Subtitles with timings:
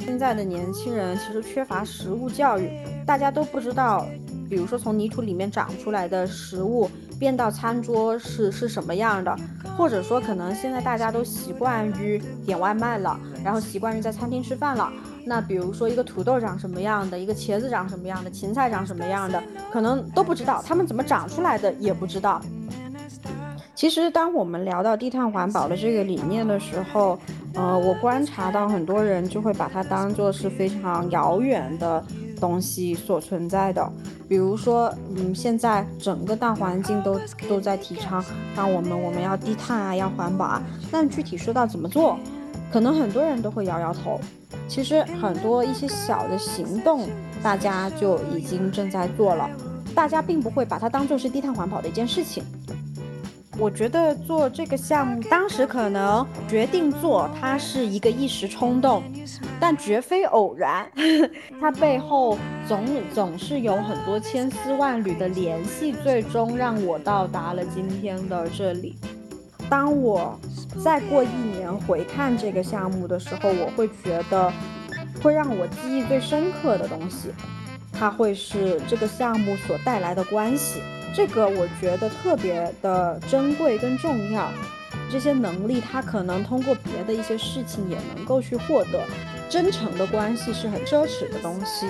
[0.00, 2.70] 现在的年轻人其实缺乏食物教育，
[3.06, 4.06] 大家都不知道，
[4.48, 9.36] 比如说从泥土里面长出来的食物变到餐桌是是什么样的，
[9.76, 14.92] 或者说可能现在大家都习惯于点外卖了，然后习惯于在餐厅吃饭了。
[15.24, 19.42] 那比如说一个土豆长什么样的，一个茄子长什么样的，芹菜长什么样的，
[19.72, 22.40] 可能都不知道，他们怎么长出来的也不知道。
[23.74, 27.18] 其实，当我们聊到低碳环保的这个理念的时候，
[27.54, 32.02] 呃，我观察到很多人就会把它当做是非常遥远的
[32.40, 33.92] 东西所存在的。
[34.28, 38.24] 比如说，嗯，现在整个大环境都都在提倡，
[38.56, 40.62] 让我们我们要低碳啊，要环保啊。
[40.90, 42.18] 但具体说到怎么做，
[42.72, 44.20] 可能很多人都会摇摇头。
[44.68, 47.08] 其实很多一些小的行动，
[47.42, 49.48] 大家就已经正在做了，
[49.94, 52.42] 大家并不会把它当做是低碳环保的一件事情。
[53.58, 59.02] 我觉得做这个项目，当时可能决定做，它是一个一时冲动，
[59.58, 60.86] 但绝非偶然，
[61.58, 62.36] 它背后
[62.68, 68.96] 总总是有很多千丝万缕的联系，最终让我到达了今天的这里。
[69.70, 70.38] 当我
[70.84, 74.52] 再过一年回看这个项目的时候，我会觉得，
[75.22, 77.30] 会让我记忆最深刻的东西，
[77.90, 80.80] 它会是这个项目所带来的关系。
[81.14, 84.50] 这个我觉得特别的珍贵跟重要，
[85.10, 89.00] 这些能力他可能通过别的一些事情也能够去获得。
[89.48, 91.86] 真诚的关系是很奢侈的东西，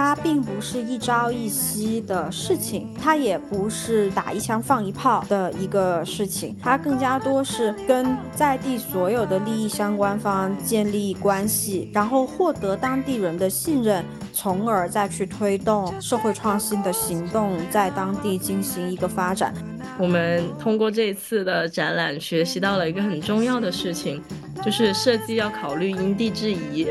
[0.00, 14.02] 它并不是一朝一夕的事情，它也不是打一枪放一炮的一个事情，它更加多是跟在地所有的利益相关方建立关系，然后获得当地人的信任。
[14.32, 19.52] 从而再去推动社会创新的行动，在当地进行一个发展。
[19.98, 24.22] 我们通过这次的展览学习到了一个很重要的事情，
[24.64, 26.86] 就是设计要考虑因地制宜。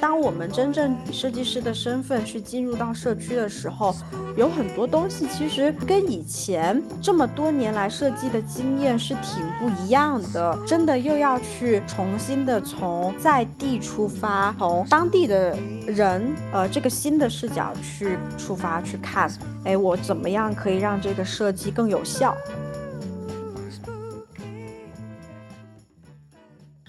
[0.00, 3.94] 当我们真正以设计师的身份去进入到社区的时候，
[4.36, 10.58] 有很多东西其实跟以前这么多年来设计的经验是挺不一样的。
[10.66, 19.30] 真的又要去重新的从在地出发，从当地的人呃这个新的视角去出发去看，
[19.64, 22.36] 哎，我怎么样可以让这个设计更有效？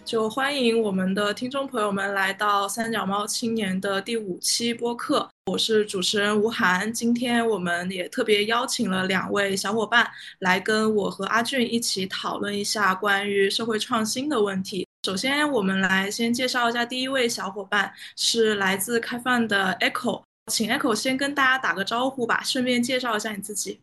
[0.10, 6.92] 就欢迎我们的听众朋友们来到三脚猫青年的第五期播客，我是主持人吴涵。
[6.92, 10.10] 今天我们也特别邀请了两位小伙伴
[10.40, 14.84] 来跟我和阿俊一起讨论一下关于社会创新的问题。
[15.06, 23.80] 首先，我们来先介绍一下第一位小伙伴，是来自开放的 Echo，请 Echo 先跟大家打个招呼吧，顺便介绍一下你自己。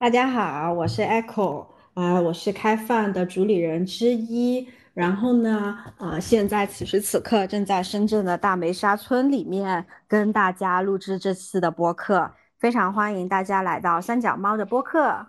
[0.00, 4.66] 大家好，我是 Echo，啊，我是开放的主理人之一。
[5.00, 15.28] 然后呢，呃，现在此时此刻正在深圳的大梅沙村里面跟大家录制这次的播客，非常欢迎大家来到三脚猫的播客。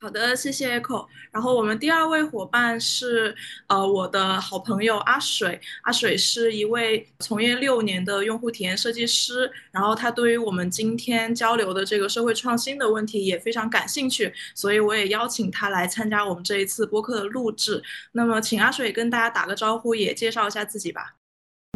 [0.00, 1.04] 好的，谢谢 Echo。
[1.32, 3.34] 然后我们第二位伙伴是
[3.66, 17.82] 呃我的好朋友阿水，阿水是一位从业六年的用户体验设计师，然后他对于我们今天交流的这个社会创新的问题也非常感兴趣，所以我也邀请他来参加我们这一次播客的录制。
[18.12, 21.16] 那么，请阿水跟大家打个招呼，也介绍一下自己吧。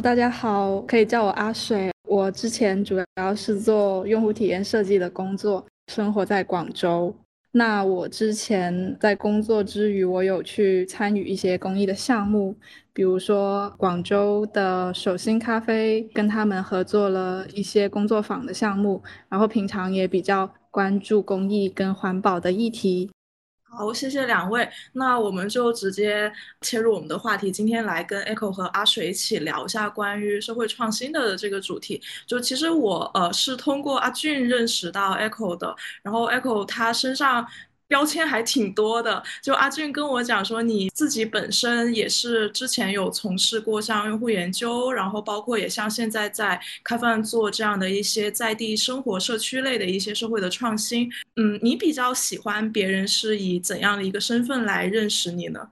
[0.00, 1.91] 大家好，可以叫我阿水。
[2.09, 7.12] 我之前主要是做用户体验设计的工作，生活在广州。
[7.54, 12.56] 那我之前在工作之余，我有去参与一些公益的项目，
[12.94, 23.10] 比如说广州的手心咖啡，跟他们合作了一些工作坊的项目，然后平常也比较关注公益跟环保的议题。
[23.75, 24.69] 好，谢谢两位。
[24.93, 32.00] 那我们就直接切入我们的话题，今天来跟 Echo 和阿水一起聊一下关于社会创新的这个主题。
[32.27, 37.46] 就其实我呃是通过阿俊认识到 Echo 的，然后 Echo 他身上。
[37.93, 51.06] 标签还挺多的，就阿俊跟我讲说，你自己本身也是之前有从事过像用户研究，然后包括也像现在在开放做这样的一些在地生活社区类的一些社会的创新。
[51.37, 55.69] 嗯，你比较喜欢别人是以怎样的一个身份来认识你呢？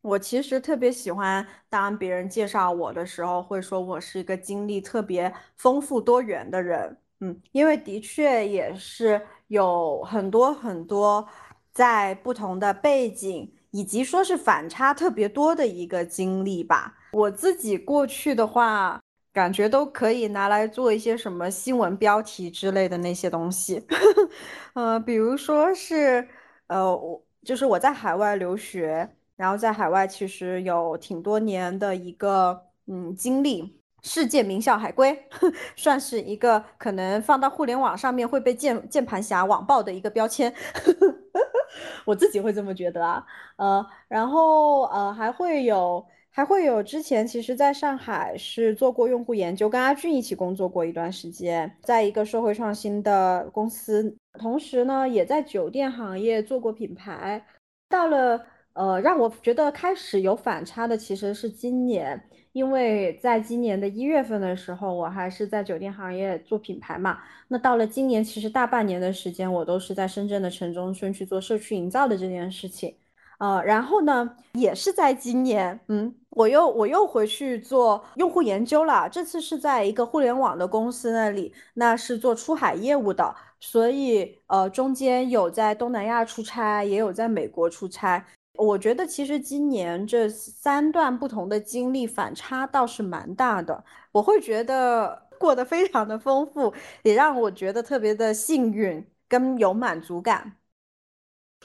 [0.00, 6.96] 我其实特别喜欢当别人介绍我的时候，会说我是一个经历特别丰富多元的人。
[7.20, 9.20] 嗯，因为的确也是。
[9.48, 11.26] 有很多很多
[11.72, 16.94] 在不同的背景，以及说是反差特别多的一个经历吧。
[17.12, 19.00] 我自己过去的话，
[19.32, 23.86] 感觉都可以拿来做一些什么新闻标题之类的那些东西。
[24.74, 26.26] 呃，比如说是
[26.66, 33.80] 呃，我就是我在海外留学，然后在海外其实有挺多年的一个嗯经历。
[34.08, 35.18] 世界名校海归，
[35.74, 40.54] 算是一个可能放到互联网上面会被键键盘侠网暴的一个标签，
[42.06, 43.26] 我自己会这么觉得啊。
[43.56, 57.44] 呃，然后呃还会有还会有之前其实在上海是做过用户研究，跟阿俊一起工作过一段时间，在一个社会创新的公司，同时呢也在酒店行业做过品牌。
[57.88, 62.22] 到了呃让我觉得开始有反差的其实是今年。
[62.56, 67.18] 因为在今年的一月份的时候，我还是在酒店行业做品牌嘛。
[67.48, 72.94] 那到了今年，其实大半年的时间，我都是在深圳的城中村去做社区营造的这件事情。
[73.36, 79.06] 呃，然后呢，也是在今年，嗯，我又我又回去做用户研究了。
[79.06, 88.24] 这次是在一个互联网的公司那里，那是做出海业务的，所以呃，中间有在东南亚出差，也有在美国出差。
[88.58, 96.72] 我觉得其实今年这三段不同的经历反差倒是蛮大的，我会觉得 过得非常的丰富，
[97.02, 100.56] 也让我觉得特别的幸运跟有满足感。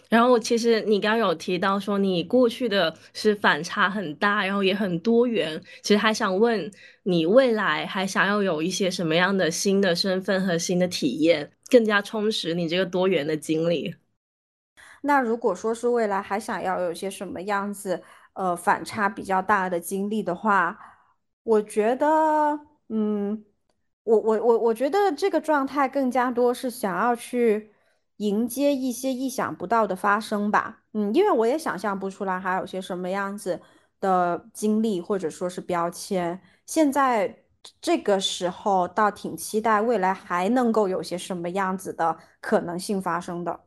[0.09, 6.69] 然后其实你刚刚有提到说你过去的是反差很大，然后也很多元，其实还想问
[7.03, 13.93] 你未来还想要有一些什么样的新的身份和新的体验，更加充实你这个多元的经历。
[15.01, 18.01] 那如果说是未来还想要有些什么样子，
[18.33, 20.77] 呃，反差比较大的经历的话，
[21.43, 22.07] 我觉得，
[22.89, 23.43] 嗯，
[24.03, 27.73] 我我我我觉得这个状态更加多是想要去
[28.17, 33.59] 迎接一些意想不到的发生吧，嗯，因为我也想象不出来还有些什么样子
[33.99, 37.43] 的经历或者说是标签，现在
[37.81, 43.61] 这个时候倒挺期待未来还能够有些什么样子的可能性发生的。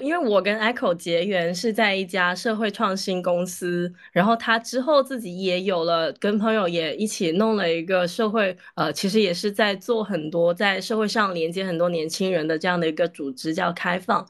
[0.00, 14.26] 因为我跟 Echo 结缘是在一家社会创新公司，然后他之后自己也有了跟朋友也一起弄了一个社会，呃，其实也是在做很多在社会上连接很多年轻人的这样的一个组织，叫开放。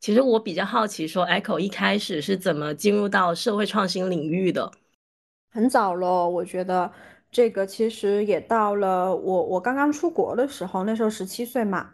[0.00, 4.72] 其实我比较好奇，说 Echo 一开始是怎么进入到社会创新领域的？
[5.52, 6.90] 很早了，我觉得
[7.30, 11.92] 这个其实也到了我我刚刚出国的时候，那时候十七岁嘛。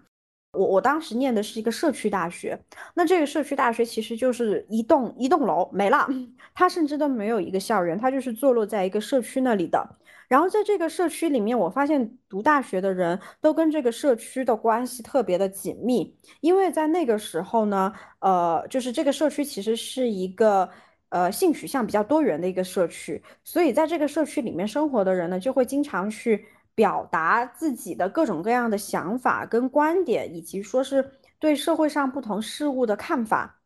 [0.52, 2.58] 我我当时念的是一个社区大学，
[2.94, 6.08] 那这个社区大学其实就是一栋一栋楼没了，
[6.55, 9.97] 它甚至都没有一个校园，它就是坐落在一个社区那里的。
[10.29, 20.69] 然后在这个社区里面，我发现读大学的人都跟这个社区的关系特别的紧密，因为在那个时候呢，呃，就是这个社区其实是一个
[21.08, 26.44] 呃性取向比较多元的一个社区，所以在这个社区里面生活的人呢，就会经常去。
[26.75, 33.60] 表达自己的各种各样的想法跟观点，以及说是对社会上不同事物的看法。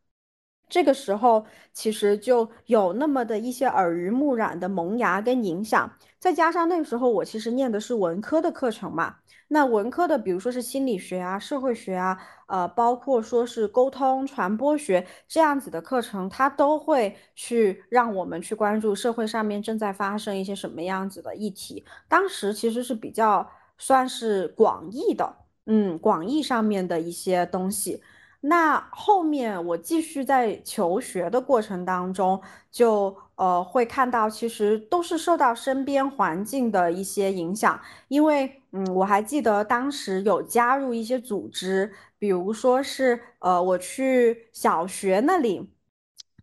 [0.68, 5.90] 这个时候，其实就有那么的一些耳濡目染的萌芽跟影响。
[6.18, 9.16] 再加上那时候我其实念的是文科的课程嘛，
[9.48, 21.84] 那文科的比如说是心理学啊、社会学啊，呃，包括说是沟通传播学这样子的课程，它都会去让我们去关注社会上面正在发生一些什么样子的议题。
[22.08, 23.46] 当时其实是比较
[23.76, 28.02] 算是广义的，嗯，广义上面的一些东西。
[28.46, 32.38] 那后面我继续在求学的过程当中，
[32.70, 37.80] 就呃会看到，其实都是受到身边环境的一些影响。
[38.08, 45.70] 因为嗯，我还记得当时有加入一些组织，比如说是呃我去小学那里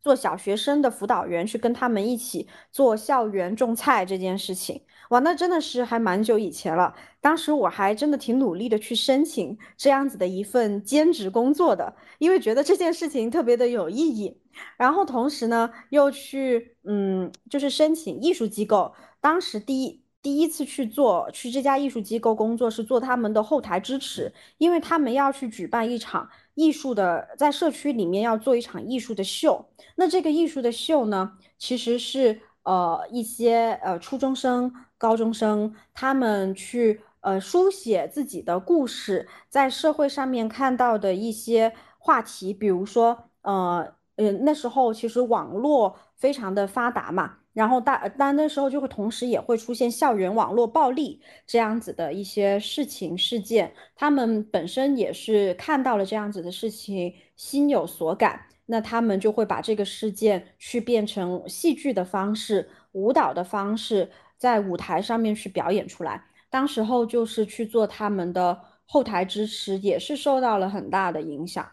[0.01, 4.81] 做小学生的辅导员，去跟他们一起做校园种菜这件事情。
[5.11, 6.95] 哇，那真的是还蛮久以前了。
[7.19, 14.37] 当时我还真的挺努力的去申请这样子的一份兼职工作的，因为觉得这件事情特别的有意义。
[14.77, 18.93] 然后同时呢，又去嗯，就是申请艺术机构。
[19.19, 29.65] 当时第一第一次去做去这家艺术机构工作是做他们的后台支持，因为他们要去举办一场艺术的，在社区里面要做一场艺术的秀。
[29.97, 34.73] 那这个艺术的秀呢，其实是呃一些呃初中生。
[35.01, 64.09] 高中生他们去呃书写自己的故事，在社会上面看到的一些话题，比如说呃呃那时候其实网络非常的发达嘛，然后大但那时候就会同时也会出现校园网络暴力这样子的一些事情事件，他们本身也是看到了这样子的事情，心有所感，那他们就会把这个事件去变成戏剧的方式、舞蹈的方式。
[64.41, 66.19] 在舞台上面去表演出来。
[66.49, 71.63] 当时候就是去做他们的后台支持，也是受到了很大的影响。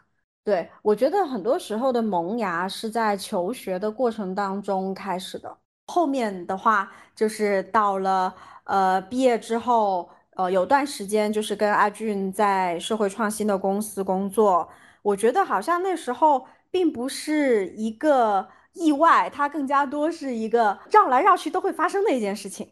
[0.45, 14.69] 对我觉得很多时候的萌芽是在求学的过程当中开始的，后面的话就是到了呃毕业之后，呃有段时间就是跟阿俊在社会创新的公司工作，
[15.01, 22.69] 我觉得好像那时候并不是一个意外，它更加多是一个绕来绕去都会发生的一件事情。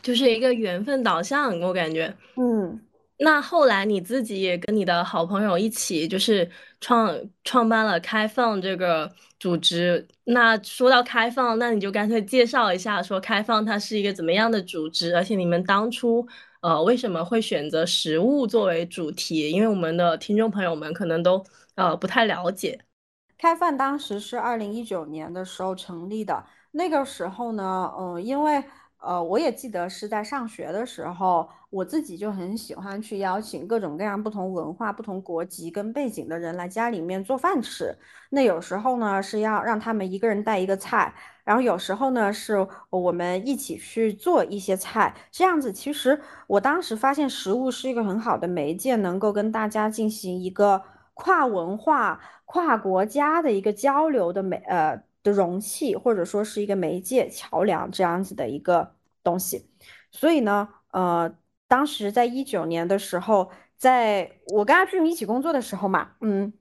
[0.00, 2.80] 就是一个缘分导向，我感觉，嗯，
[3.18, 6.48] 那后来你自己也跟你的好朋友一起，就是
[6.80, 10.06] 创创办了开放这个组织。
[10.22, 16.24] 那说到开放，那你就干脆介绍一下，说开放它是一个怎么样的组织，而且你们当初
[16.60, 19.50] 呃为什么会选择食物作为主题？
[19.50, 22.78] 因为我们的听众朋友们可能都呃不太了解。
[23.38, 28.64] 开饭当时是二零一九年的时候成立的，那个时候呢，嗯，因为。
[29.00, 37.96] 呃，我也记得是在上学的时候，我自己就很喜欢去邀请各种各样不同文化、不同国籍跟背景的人来家里面做饭吃。
[38.30, 41.14] 那有时候呢是要让他们一个人带一个菜，
[41.44, 45.14] 然后有时候呢是我们一起去做一些菜。
[45.30, 50.82] 这样子，其实我当时发现食物是一个很好的媒介，能够跟大家进行一个
[51.18, 55.02] 跨文化、跨国家的一个交流的媒呃。
[55.24, 58.94] 的容器，或者说是一个媒介桥梁这样子的一个
[59.24, 59.68] 东西，
[60.12, 61.34] 所以呢，呃，
[61.66, 66.52] 当时在一九年的时候，在我跟阿俊一起工作的时候嘛，嗯，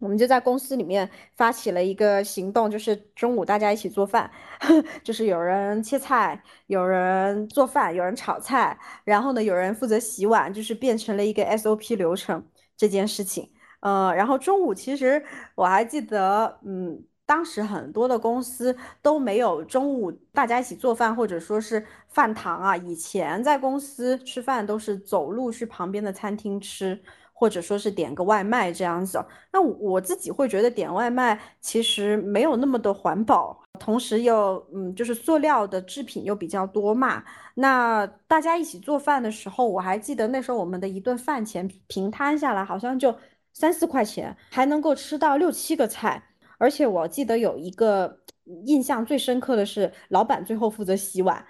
[0.00, 4.28] 我们就在公司里面发起了一个行动，就是中午大家一起做饭，
[5.04, 12.44] 就是有人切菜，有人做饭，有人炒菜，然后呢，有人负责洗碗，就是变成了一个 SOP 流程
[12.76, 13.48] 这件事情，
[13.82, 15.22] 呃，然后中午其实
[15.54, 17.04] 我还记得，嗯。
[17.24, 22.76] 当时很多的公司都没有中午大家一起做饭，或者说是饭堂啊。
[22.76, 27.00] 以前在公司吃饭都是走路去旁边的餐厅吃，
[27.32, 29.24] 或者说是点个外卖这样子。
[29.50, 37.22] 那我自己会觉得点外卖其实没有那么的环保，同时又嗯，就是塑料的制品又比较多嘛。
[37.54, 43.14] 那大家一起做饭的时候，我还记得那时候我们的一顿饭钱平摊下来好像就
[43.52, 46.22] 三四块钱，还能够吃到六七个菜。
[46.58, 48.18] 而且我记得有一个
[48.66, 51.44] 印象最深刻的是，老板最后负责洗碗，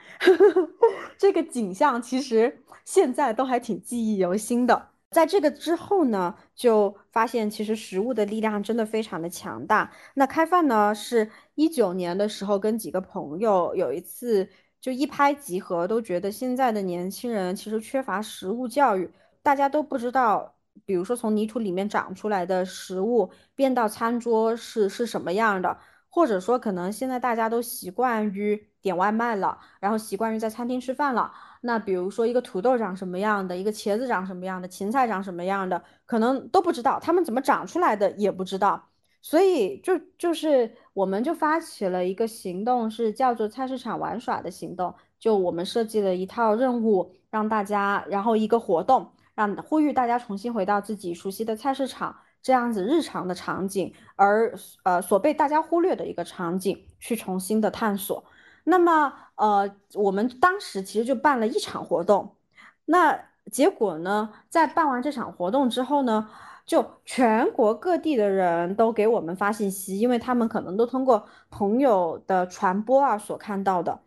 [1.19, 4.89] 这个景象其实现在都还挺记忆犹新的。
[5.11, 9.93] 在这个之后呢，就发现其实食物的力量真的非常的强大。
[10.15, 14.49] 那开饭呢，是一九年的时候跟几个朋友有一次
[14.81, 19.11] 就一拍即合，都觉得现在的年轻人其实缺乏食物教育，
[19.43, 20.55] 大家都不知道。
[20.85, 25.79] 比如说，从泥土里面长出来的食物变到餐桌是是什么样的？
[26.09, 31.33] 或者说，可能现在大家都习惯于点外卖了，然后习惯于在餐厅吃饭了。
[31.63, 38.91] 那比如说，一个土豆长什么样的，一个茄子长什么样的，芹菜长什么样的，可能都不知道，他们怎么长出来的也不知道。
[39.23, 44.95] 所以，就就是我们就发起了一个行动，是叫做“菜市场玩耍”的行动。
[45.19, 49.13] 就我们设计了一套任务，让大家，然后一个活动。
[49.35, 58.25] 让呼吁大家重新回到自己熟悉的菜市场这样子日常的场景，而呃所被大家忽略的一个场景去重新的探索。
[58.65, 62.37] 那么呃我们当时其实就办了一场活动，
[62.85, 63.19] 那
[63.51, 66.29] 结果呢，在办完这场活动之后呢，
[66.65, 74.01] 就全国各地的人都给我们发信息，因为他们可能都通过朋友的传播啊所看到的。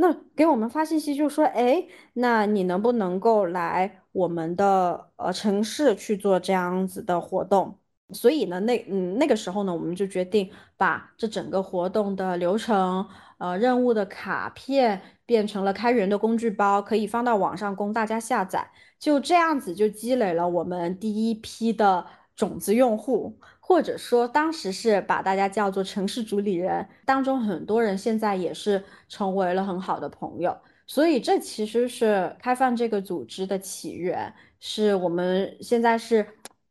[0.00, 7.76] 那给我们发信息就说，哎，那你能不能够来我们的呃城市去做这样子的活动？
[8.12, 13.04] 所以呢，那嗯那个时候呢，我们就决定把这整个活动的流程，
[13.38, 18.70] 呃任务的卡片变成了开源的工具包，可以放到网上供大家下载。
[19.00, 23.38] 就这样子就积累了我们第一批的种子用户。
[23.68, 30.56] 或者说，当时是把大家叫做城市主理人，当中很多人现在也是成为了很好的朋友，
[30.86, 36.26] 所以这其实是开放这个组织的起源，是我们现在是，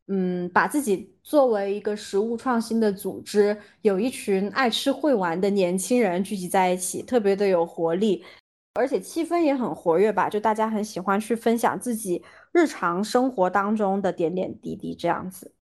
[0.07, 8.25] 嗯，把自己作为一个食物创新的组织，有一群爱吃会玩的年轻人聚集在一起，特别的有活力，
[8.73, 15.53] 而且气氛也很活跃吧，就大家很喜欢去分享自己日常生活当中的点点滴滴这样子。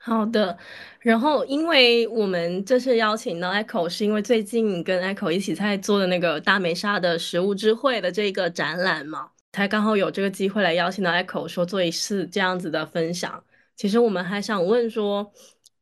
[0.00, 0.56] 好的，
[1.00, 13.42] 然后因为我们这次邀请到 Echo，是因为最近跟 Echo 一起在做的那个大梅沙的食物智慧的这个展览嘛，才刚好有这个机会来邀请到 Echo，说做一次这样子的分享。
[13.76, 15.30] 其实我们还想问说，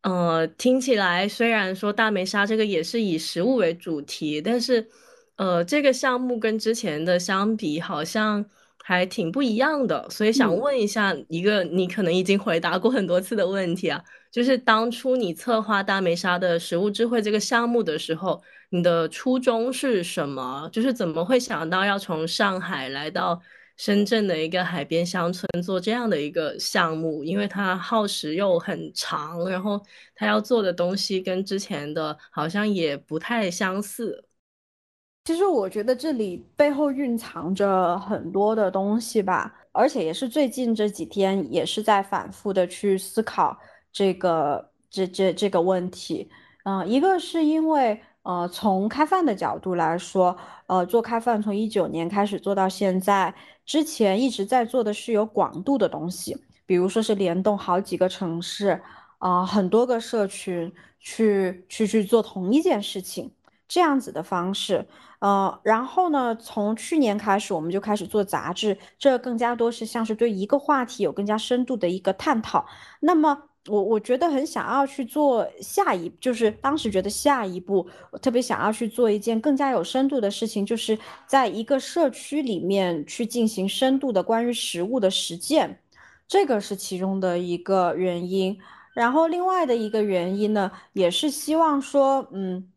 [0.02, 4.88] 呃，听起来虽然说大梅沙这个也是以食物为主题，但是
[5.37, 8.44] 呃，这个项目跟之前的相比，好像
[8.88, 14.00] 还挺不一样的，所以想问一下一个你可能已经回答过很多次的问题啊，
[14.30, 18.40] 就是当初你策划大梅沙的食物智慧这个项目的时候，
[18.70, 20.68] 你的初衷是什么？
[20.70, 23.42] 就是怎么会想到要从上海来到？
[23.78, 29.78] 深圳的一个海边乡村做这样的一个项目，因为它耗时又很长，然后
[30.14, 34.24] 它要做的东西跟之前的好像也不太相似。
[35.26, 43.59] 其实我觉得这里背后蕴藏着很多的东西吧，而且也是最近这几天也是在反复的去思考
[43.92, 46.30] 这个这这这个问题。
[46.62, 50.37] 嗯，一个是因为呃从开放的角度来说，
[50.68, 53.35] 呃做开放从一九年开始做到现在。
[53.64, 58.80] 之前一直在做的是有广度的东西，比如说是联动好几个城市，
[59.18, 63.33] 啊，很多个社群去去去做同一件事情，
[63.68, 64.87] 这样子的方式，
[65.20, 72.66] 呃，然后呢，从去年开始我们就开始做杂志，这更加多是像是对一个话题有更加深度的一个探讨，
[73.00, 73.42] 那么。
[73.68, 80.96] 我我觉得很想要去做下一，就是当时觉得下一步，我特别想要去做一件更加有深度的事情，就是
[81.26, 85.80] 在一个社区里面去进行深度的关于食物的实践，
[86.28, 88.56] 这个是其中的一个原因。
[88.94, 92.68] 然后另外的一个原因呢，也是希望说，嗯，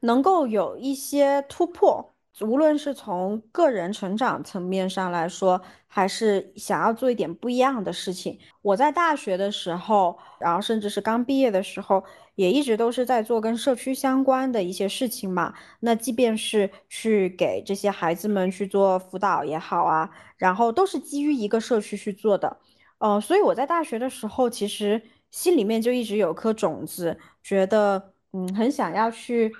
[0.00, 2.12] 能够有一些突破。
[2.42, 8.38] 无论是从个人成长层面上来说，还是想要做一点不一样的事情。
[8.60, 15.54] 我在大学的时候，然后甚至是刚毕业的时候，也一直都是在做跟社区相关的一些事情嘛。
[15.80, 22.58] 那即便是去给这些孩子们去做辅导也好啊，然后都是基于一个社区去做的。
[22.98, 25.00] 呃，所以我在大学的时候，其实
[25.30, 29.50] 心里面就一直有颗种子，觉得嗯，很想要去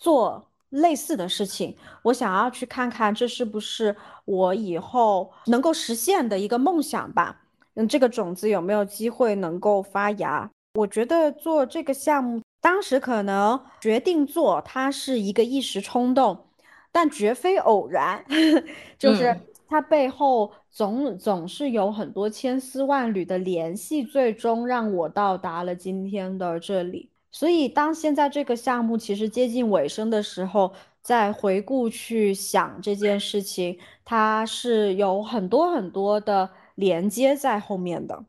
[0.00, 0.46] 做。
[0.70, 7.40] 类似的事情，我想要去看看，这是不是我以后能够实现的一个梦想吧？
[7.74, 10.48] 嗯，这个种子有没有机会能够发芽？
[10.74, 16.46] 我觉得做这个项目，当时可能决定做，它是一个一时冲动，
[16.92, 18.24] 但绝非偶然，
[18.96, 19.36] 就是
[19.68, 27.10] 它背后总总是有很多千丝万缕的联系，最终让我到达了今天的这里。
[27.32, 38.24] 所以，当现在这个项目其实接近尾声的时候，再回顾去想这件事情，它是有很多很多的连接在后面的。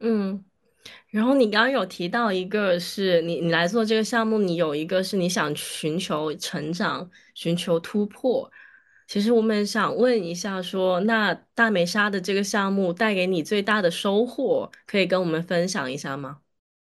[0.00, 0.44] 嗯，
[1.10, 8.50] 然后你刚刚有提到一个是你你来做这个项目，你有一个是你想寻求成长、寻求突破。
[9.06, 16.40] 其实我们想问一下，说那大梅沙的这个项目带给你最大的收获，可以跟我们分享一下吗？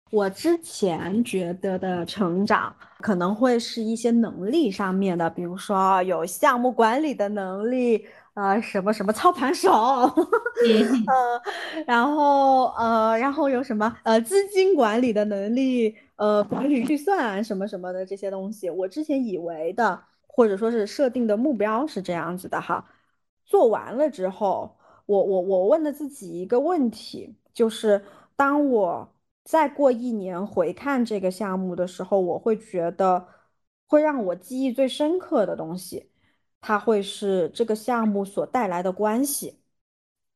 [0.09, 9.69] 我之前觉得的成长可能会是一些能力上面的，比如说有项目管理的能力，呃，什么什么操盘手，
[11.07, 11.41] 呃，
[11.85, 22.85] 然后呃，然后有什么呃资金管理的能力，呃，管理预算什么什么的这些东西，我之前以为的或者说是设定的目标是这样子的哈，
[23.45, 28.01] 做完了之后，我我我问了自己一个问题，就是
[28.37, 29.09] 当我。
[29.47, 33.27] 再过一年回看这个项目的时候，我会觉得
[33.87, 36.09] 会让我记忆最深刻的东西，
[36.59, 39.61] 它会是这个项目所带来的关系。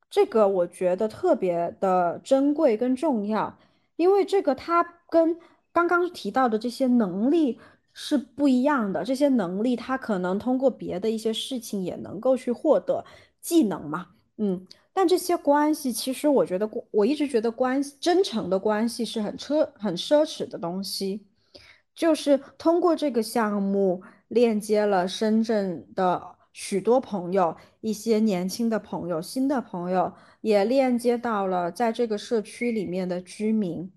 [0.10, 3.58] 这个我觉得特别的珍贵跟重要，
[3.98, 5.38] 因为这个它跟
[5.74, 7.60] 刚刚提到的这些能力
[7.92, 9.04] 是不一样的。
[9.04, 13.04] 这些能力它可能通过别的一些事情也能够去获得
[13.42, 14.66] 技能嘛，嗯。
[14.94, 21.26] 但这些关系，其实我觉得，我一直觉得关系真诚的关系是很奢很奢侈的东西。
[21.94, 33.92] 就是通过这个项目链接了深圳的许多朋友，一些年轻的朋友、新的朋友，也链接到了在这个社区里面的居民。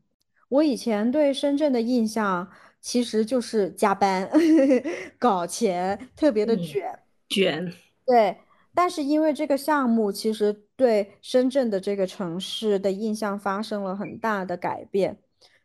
[0.48, 4.28] 我以前对深圳的印象其实就是加班、
[5.18, 7.72] 搞钱，特别的卷卷。
[8.04, 8.36] 对。
[8.74, 15.18] 但是因为这个项目，其实对深圳的这个城市的印象发生了很大的改变，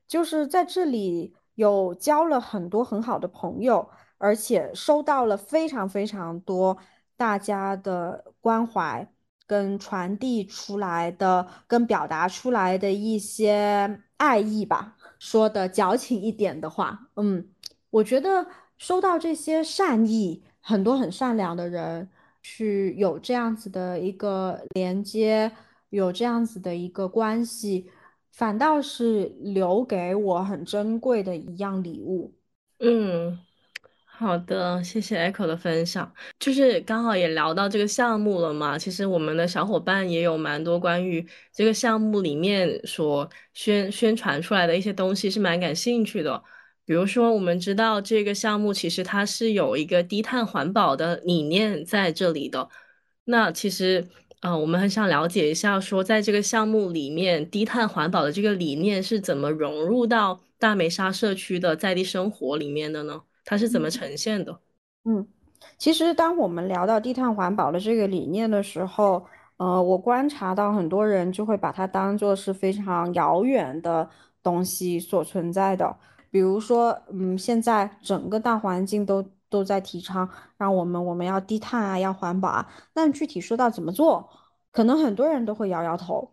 [0.08, 6.78] 就是在这里有交了很多很好的朋友，而且收到了非常非常多
[7.18, 9.12] 大家的关怀
[9.48, 14.96] 跟传递出来的、跟表达出来的一些爱意吧。
[15.18, 17.50] 说的矫情一点的话，嗯，
[17.90, 18.46] 我觉得
[18.78, 22.10] 收到这些善意，很多很善良的人。
[22.42, 25.52] 去有这样子的一个连接，
[25.90, 27.90] 有这样子的一个关系，
[28.32, 32.34] 反倒是留给我很珍贵的一样礼物。
[32.80, 33.38] 嗯，
[34.06, 36.14] 好的，谢谢 Echo 的分享。
[36.40, 46.44] 就是刚好也聊到这个项目了嘛，其实我们的小伙伴也有蛮多关于这个项目里面所宣宣传出来的一些东西是蛮感兴趣的。
[46.90, 52.68] 比如说，我们知道这个项目其实它是有一个低碳环保的理念在这里的。
[53.26, 54.08] 那其实，
[54.42, 63.22] 呃，我们很想了解一下，说在这个项目里面，低碳环保的这个理念是怎么融入到大梅沙社区的在地生活里面的呢？
[63.46, 64.60] 它是怎么呈现的？
[65.06, 65.28] 嗯，
[65.78, 69.24] 其实当我们聊到低碳环保的这个理念的时候，
[69.58, 74.10] 呃，我观察到很多人就会把它当做是非常遥远的
[74.42, 75.96] 东西所存在的。
[76.32, 84.30] 比如说，嗯，现在整个大环境都都在提倡让我们我们要低碳啊，要环保啊，但具体说到怎么做，
[84.72, 86.32] 可能很多人都会摇摇头。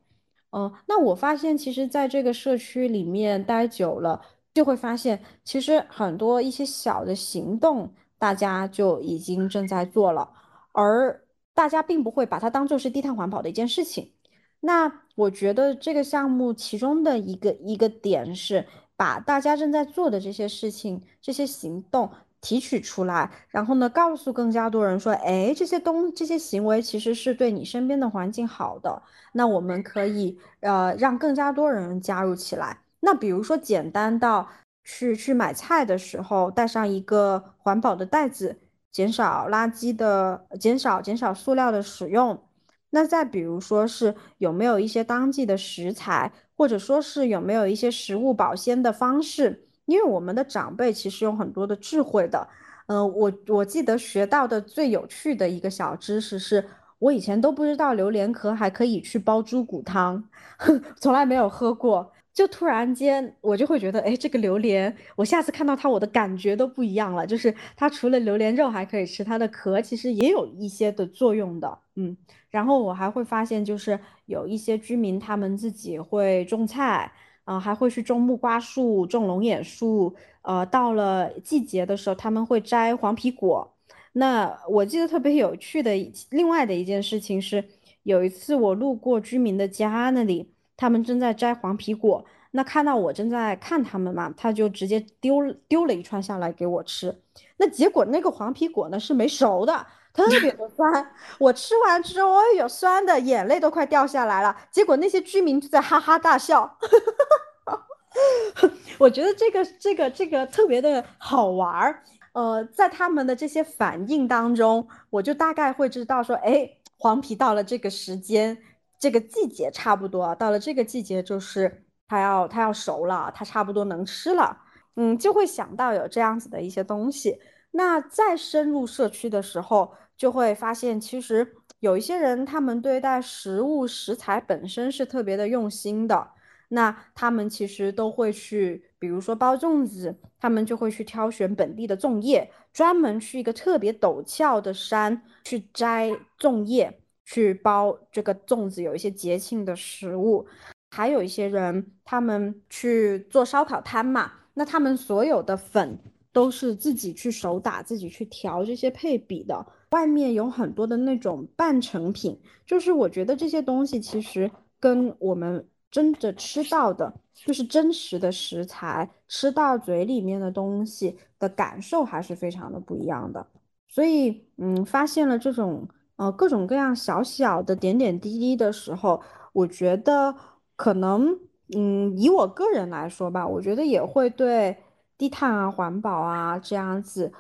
[0.51, 4.23] 嗯，那我发现其实在这个社区里面待久了。
[4.55, 10.33] 就会发现，其实很多一些小的行动，大家就已经正在做了，
[10.73, 14.15] 而大家并不会把它当做是低碳环保的一件事情。
[14.61, 29.03] 那我觉得这个项目其中的一个一个点是，把大家正在做的这些事情、这些行动提取出来，然后呢，告诉更加多人说，哎，这些东这些行为其实是对你身边的环境好的。
[29.33, 32.81] 那我们可以呃让更加多人加入起来。
[33.01, 34.49] 那比如说，简单到
[34.85, 38.59] 去去买菜的时候带上一个环保的袋子，
[38.91, 42.41] 减少垃圾的，减少减少塑料的使用。
[42.91, 49.69] 那再比如说是有没有一些当季的食材，或者说是有没有一些食物保鲜的方式？
[49.85, 52.49] 因为我们的长辈其实有很多的智慧的。
[52.87, 56.65] 嗯，我我记得学到的最有趣的一个小知识是，
[56.99, 60.25] 我以前都不知道榴莲壳还可以去煲猪骨汤，
[60.99, 62.13] 从来没有喝过。
[62.37, 67.27] 就突然间，我就会觉得，哎，这个榴莲，我下次看到它，我的感觉都不一样了。
[67.27, 72.15] 就是它除了榴莲肉还可以吃，它的壳其实也有一些的作用的，嗯。
[72.51, 77.11] 然后我还会发现，就是有一些居民他们自己会种菜，
[77.45, 83.75] 啊，还会去种木瓜树、种龙眼树，呃，到了季节的时候，他们会摘黄皮果。
[84.13, 85.93] 那我记得特别有趣的
[86.29, 87.65] 另外的一件事情是，
[88.03, 90.53] 有一次我路过居民的家那里。
[90.77, 97.23] 他们正在摘黄皮果，那看到我正在看他们嘛，他就直接丢丢了一串下来给我吃。
[97.57, 101.13] 那结果那个黄皮果呢是没熟的，特别的酸。
[101.39, 104.57] 我吃完之后，哎呦，酸的眼泪都快掉下来了。
[104.71, 106.79] 结果那些居民就在哈哈大笑。
[108.99, 112.03] 我觉得这个这个这个特别的好玩儿。
[112.33, 118.59] 呃，在他们的这些反应当中，我就大概会知道说，哎，黄皮到了这个时间。
[118.99, 124.59] 这个季节差不多到了，这个季节就是它要它要熟了，它差不多能吃了，
[124.97, 127.39] 嗯，就会想到有这样子的一些东西。
[127.73, 136.31] 那再深入社区的时候，就会发现其实有一些人，他们对待食物食材本身是特别的用心的。
[136.69, 147.03] 那他们其实都会去，比如说包粽子，他们就会去挑选本地的粽叶，专门去一个特别陡峭的山去摘粽叶。
[147.27, 150.47] 去包这个粽子，有一些节庆的食物，
[150.91, 155.99] 还有一些人他们去做烧烤摊嘛，那他们所有的粉
[156.33, 159.67] 都是自己去手打，自己去调这些配比的。
[159.91, 173.45] 外面有很多的那种半成品，就是我觉得这些东西其实跟我们真的吃到的，就是真实的食材，吃到嘴里面的东西的感受还是非常的不一样的。
[173.89, 175.89] 所以，嗯，发现了这种。
[176.17, 180.35] 呃，各种各样小小的点点滴滴的时候，我觉得
[180.75, 181.39] 可能，
[181.75, 184.77] 嗯，以我个人来说吧，我觉得也会对
[185.19, 187.33] 低碳啊、环保啊这样子，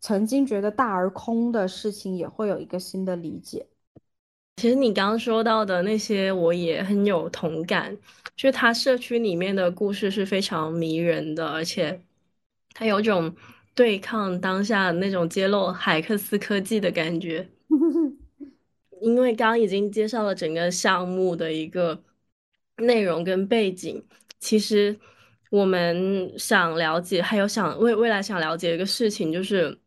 [0.00, 3.66] 曾经觉得大而空的事情，也会有一个新的理解。
[4.56, 7.96] 其实你刚刚说到的那些，我也很有同感，
[8.36, 12.00] 就是他社区里面的故事是非常迷人的，而且
[12.72, 13.34] 他有种
[13.74, 17.48] 对抗当下那种揭露海克斯科技的感觉。
[19.00, 22.02] 因为刚刚已经介绍了整个项目的一个
[22.76, 24.02] 内容跟背景，
[24.40, 24.98] 其实
[25.50, 29.78] 我们想了解，还有想未未来想了解一个事情，就是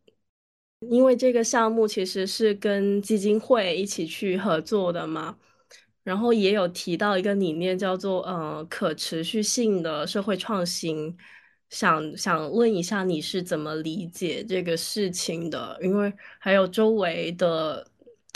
[0.80, 5.36] 因为这个项目其实是跟基金会一起去合作的嘛，
[6.04, 11.16] 然后也有提到一个理念叫做呃可持续性的社会创新，
[11.70, 15.78] 想想问一下你是怎么理解这个事情的？
[15.82, 17.86] 因为还有周围的。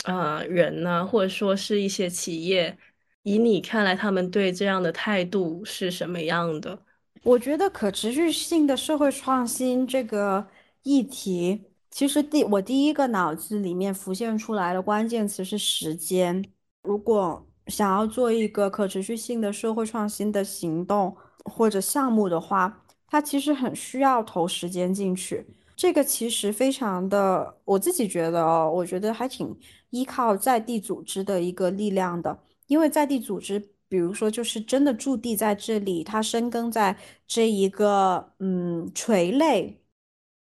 [0.03, 2.77] 呃，人呢，或者说是一些企业，
[3.23, 6.77] 以你看来，他们对这样的态度是什么样的？
[7.23, 10.45] 我觉得可持续性的社会创新这个
[10.83, 16.43] 议题，其实第我第一个脑子里面浮现出来的关键词是时间。
[16.81, 25.45] 如果想要做一个可持续性的社会创新的行动或者项目的话，它其实很需要投时间进去。
[25.77, 29.57] 这个其实非常的，我自己觉得哦，我觉得还挺
[29.93, 39.83] 依靠在地组织的一个力量的，因为在地组织，比如说就是真的驻地在这里，它深耕在这一个嗯垂类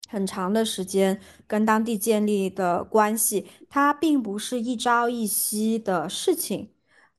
[0.09, 6.71] 很长的时间，跟当地建立的关系，它并不是一朝一夕的事情，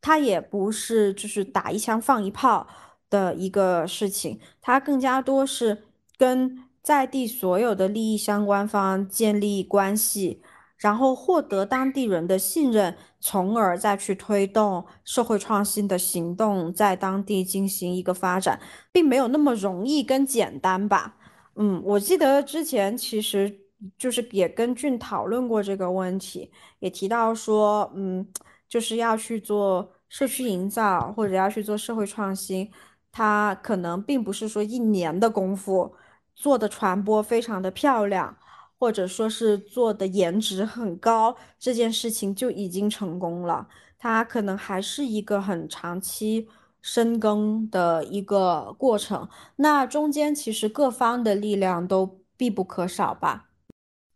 [0.02, 2.68] 它也不是就是打一枪放一炮
[3.10, 5.86] 的一个事情，它更加多是
[6.18, 6.64] 跟。
[6.88, 10.42] 在地所有的利益相关方建立关系，
[10.78, 18.60] 然后获得当地人的信任，从而再去推动社会创新的行动，在当地进行一个发展，
[18.92, 21.16] 并没有那么容易跟简单吧？
[21.56, 23.60] 嗯，我记得之前其实
[23.98, 28.28] 就是也跟俊讨论过这个问题，也提到说，嗯，
[28.70, 32.72] 就是要去做社区营造或者要去做社会创新，
[33.12, 35.96] 它可能并不是说一年的功夫。
[36.40, 38.38] 做的传播非常的漂亮，
[38.80, 43.68] 或者说是做的颜值很高，这件事情就已经成功了。
[43.98, 46.48] 它可能还是一个很长期
[46.82, 49.28] 深耕的一个过程。
[49.58, 53.50] 那中间其实各方的力量都必不可少吧。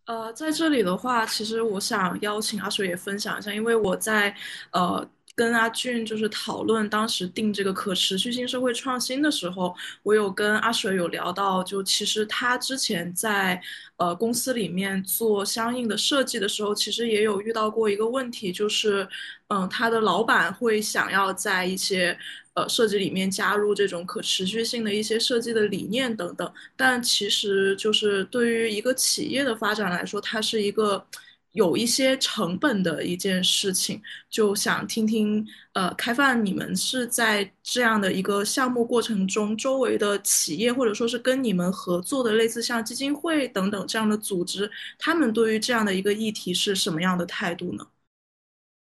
[0.06, 4.36] 呃，在这里的话，其实我想邀请阿水也分享一下，因为我在
[4.72, 5.08] 呃。
[5.36, 13.60] 跟阿俊就是讨论当时定这个可持续性社会创新的时候，我有跟阿水有聊到，就其实他之前在
[13.98, 19.08] 呃公司里面做相应的设计的时候，其实也有遇到过一个问题，就是
[19.48, 22.18] 嗯，他的老板会想要在一些
[22.54, 31.06] 呃设计里面加入这种可持续性的一些设计的理念等等，但其实就是对于一个企业的发展来说，它是一个。
[31.54, 47.86] 有一些成本的一件事情，就想听听，呃，开放你们是在这样的一个项目过程中，周围的企业或者说是跟你们合作的类似像基金会等等这样的组织，他们对于这样的一个议题是什么样的态度呢？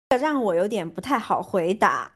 [0.09, 2.11] 这让我有点不太好回答。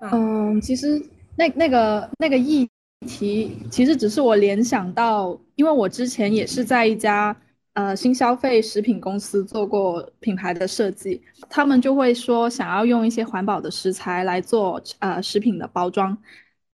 [0.00, 0.98] 嗯，其实
[1.36, 2.66] 那那个那个议。
[3.06, 7.34] 题其实只是我联想到，因为我之前也是在一家
[7.74, 16.16] 呃新消费食品公司做过品牌的设计，他们就会说想要用一些环保的食材来做呃食品的包装，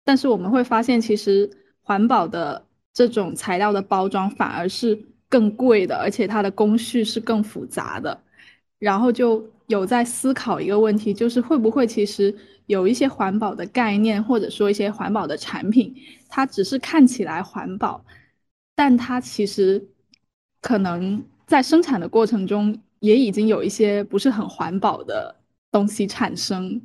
[0.04, 1.48] 但是我们会发现，其实
[1.80, 8.20] 环保的这种材料的包装反而是更贵的，而且它的工序是更复杂的，
[8.78, 12.36] 然后就有在思考一个问题，就是会不会其实。
[12.68, 15.96] 有一些环保的概念，或者说一些环保的产品，
[16.28, 18.04] 它只是看起来环保，
[18.74, 19.88] 但它其实
[20.60, 25.34] 可能在生产的过程中也已经有一些不是很环保的
[25.70, 26.82] 东西产生。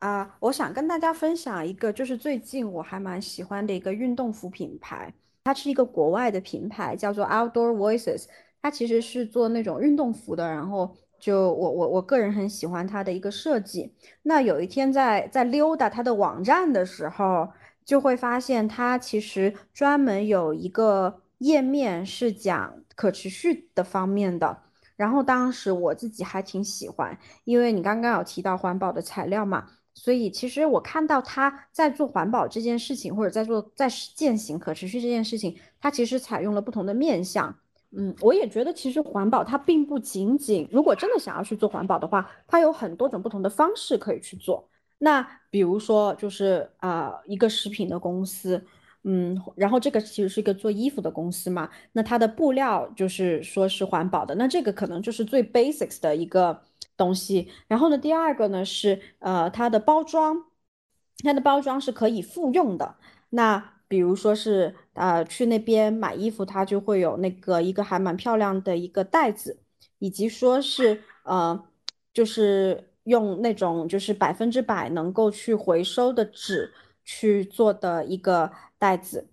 [0.00, 5.10] 啊，我想跟大家分享一个，就是最近我还蛮喜欢的一个运动服品牌，
[5.44, 8.26] 它是一个国外的品牌，叫做 Outdoor Voices，
[8.60, 10.94] 它其实是做那种运动服的，然后。
[11.24, 13.94] 就我我我个人很喜欢它的一个设计。
[14.24, 17.48] 那有一天在在溜达它的网站的时候，
[17.82, 24.58] 就会发现它其实专门有一个页面是讲可持续的方面的。
[24.96, 37.56] 然后当时我自己还挺喜欢，因为你刚刚有提到环保的材料嘛，所以其实我看到他在做环保这件事情，或者在做在践行可持续这件事情，它其实采用了不同的面向。
[37.96, 44.68] 嗯，我也觉得其实环保它并不仅仅，如果真的想要去做环保的话，它有很多种不同的方式可以去做。
[44.98, 48.64] 那比如说就是啊，一个食品的公司，
[49.02, 56.62] 嗯，然后这个其实是一个做衣服的公司嘛，那它的布料就是说是环保的，那这个可能就是最 basics 的一个
[56.96, 57.48] 东西。
[57.68, 60.46] 然后呢，第二个呢是呃它的包装，
[61.22, 62.96] 它的包装是可以复用的。
[63.30, 69.58] 那比如说是呃去那边买衣服，它就会有那个一个还蛮漂亮的一个袋子，
[69.98, 71.64] 以及说是呃
[72.12, 76.72] 就是用那种就是百分之百能够去回收的纸
[77.04, 79.28] 去做的一个袋子。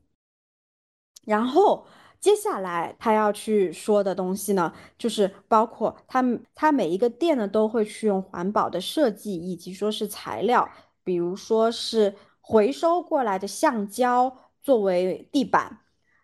[1.26, 1.86] 然后
[2.20, 6.24] 接下来他要去说的东西呢，就是包括他
[6.56, 10.70] 他每一个店呢都会去用环保的设计以及说是材料，
[11.04, 14.38] 比如说是回收过来的橡胶。
[14.64, 15.80] 作为地板，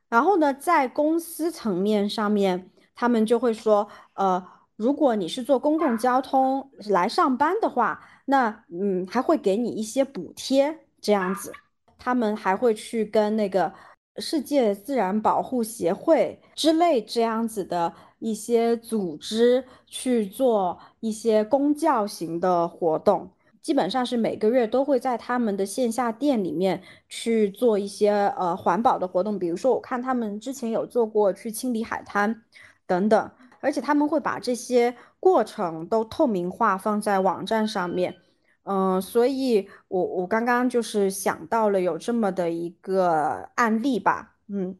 [0.10, 11.51] 然后呢，在公司层面上面，他们就会说，呃，如果你是坐公共交通来上班的话，那嗯，还会给你一些补贴这样子。
[11.97, 13.73] 他们还会去跟那个
[14.17, 23.32] 世界自然保护协会之类这样子的一些组织去做一些公教型的活动，
[23.67, 32.43] 基本上是每个月都会在他们的线下店里面去做一些呃环保的活动，比如说我看他们之前有做过去清理海滩
[32.86, 38.15] 等等，而且他们会把这些过程都透明化放在网站上面。
[38.63, 44.77] 嗯，所以我我刚刚就是想到了有这么的一个案例吧，嗯，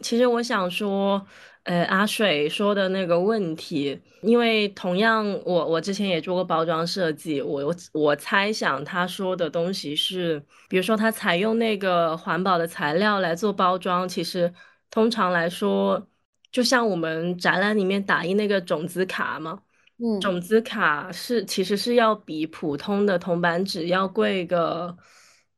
[0.00, 1.24] 其实我想说，
[1.64, 14.52] 呃，阿水说的那个问题，因为同样我我之前也做过包装设计，我我猜想他说的东西是，比如说他采用那个环保的材料来做包装，其实
[14.90, 16.08] 通常来说，
[16.50, 19.62] 就像我们展览里面打印那个种子卡嘛。
[20.00, 24.96] 嗯种子卡是其实是要比普通的铜板纸要贵个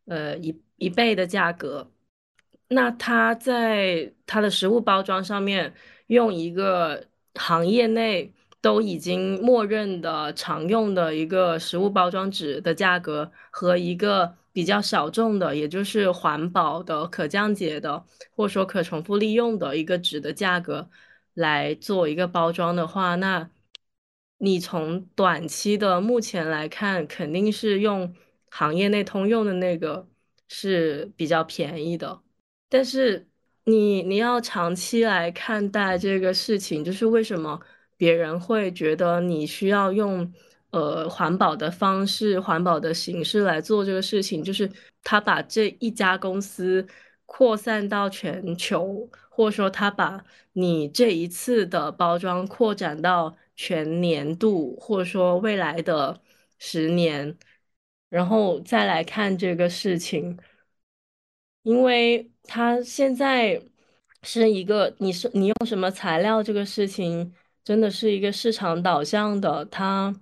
[0.06, 1.90] 呃一一倍的价格。
[2.70, 5.74] 那它在它的食物包装上面
[6.06, 18.04] 用一个行业内都已经默认的常用的一个食物包装纸的价格和一个比较小众的，也就是环保的、可降解的
[18.36, 20.88] 或者说可重复利用的一个纸的价格
[21.34, 23.50] 来做一个包装的话，那。
[24.42, 28.14] 你从短期的目前来看，肯定是用
[28.48, 30.08] 行业内通用的那个
[30.48, 32.22] 是比较便宜的。
[32.70, 33.28] 但是
[33.64, 37.60] 你你要长期来看待这个事情，就是为什么
[37.98, 40.32] 别人会觉得你需要用
[40.70, 44.70] 呃环保的方式、环保的形式来做这个事情，就是
[45.04, 46.86] 他把这一家公司
[47.26, 53.36] 扩散到全球，或者说他把你这一次的包装扩展到。
[53.62, 56.18] 全年度，或者说未来的
[56.58, 57.36] 十年，
[58.08, 60.38] 然后再来看这个事情，
[61.62, 63.60] 因为它现在
[64.22, 67.32] 是一个，你是你用什么材料这个事情，
[67.64, 70.14] 真的是一个市场导向的，它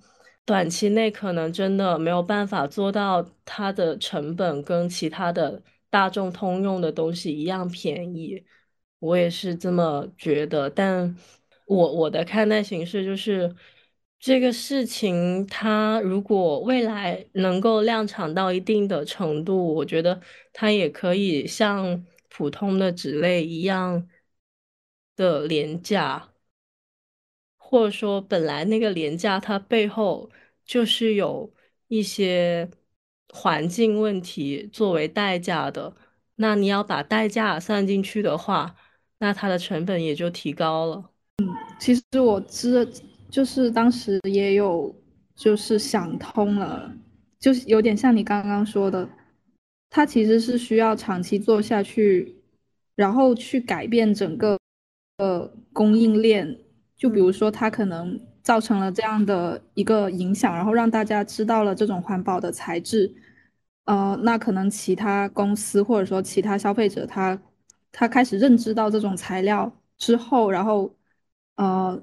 [0.44, 8.44] 短期内可能真的没有办法做到它的成本跟其他的大众通用的东西一样便宜，
[8.98, 11.16] 我也是这么觉得，但。
[11.66, 13.54] 我我的看待形式就是
[14.20, 20.20] 这个事情，它如果未来能够量产到一定的程度，我觉得
[20.52, 24.08] 它也可以像普通的纸类一样
[25.16, 26.30] 的廉价，
[27.56, 30.30] 或者说本来那个廉价它背后
[30.64, 31.52] 就是有
[31.86, 32.68] 一些
[33.28, 35.94] 环境问题作为代价的，
[36.36, 38.74] 那你要把代价算进去的话，
[39.18, 41.10] 那它的成本也就提高了。
[41.38, 41.48] 嗯
[41.80, 42.84] 其实我知，
[43.30, 44.94] 就是当时也有，
[45.34, 46.90] 就是想通了，
[47.38, 49.08] 就是有点像你刚刚说的，
[49.90, 52.36] 它其实是需要长期做下去，
[52.94, 54.58] 然后去改变整个
[55.18, 56.58] 呃供应链。
[56.96, 63.14] 就比如说，它可能造成了这样的一个影响，然后让大家知道了这种环保的材质，
[63.84, 67.40] 呃，那可能其他公司或者说其他消费者，他
[67.92, 70.94] 他开始认知到这种材料之后，然后。
[71.56, 72.00] 呃，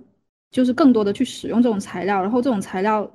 [0.52, 3.12] 就是更多的去使用这种材料，然后这种材料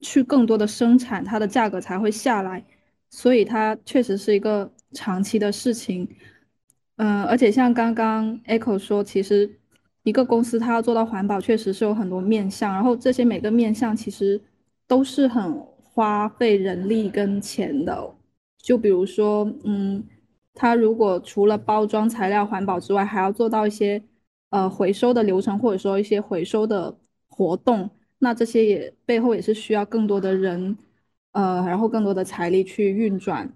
[0.00, 2.64] 去更多的生产，它的价格才会下来。
[3.10, 6.08] 所以它确实是一个长期的事情。
[6.96, 9.50] 嗯，而且像刚刚 Echo 说，其实
[10.02, 14.40] 一个公司它要做到环保，确实是有很多面向，然后这些每个面向其实
[14.86, 18.14] 都是很花费人力跟钱的。
[18.58, 20.04] 就比如说，嗯，
[20.54, 24.00] 它如果除了包装材料环保之外，还要做到一些。
[24.50, 26.96] 呃，回收的流程或者说一些回收的
[27.28, 30.76] 活动，那这些也背后也是需要更多的人，
[31.32, 33.52] 呃，然后更多的财力去运转。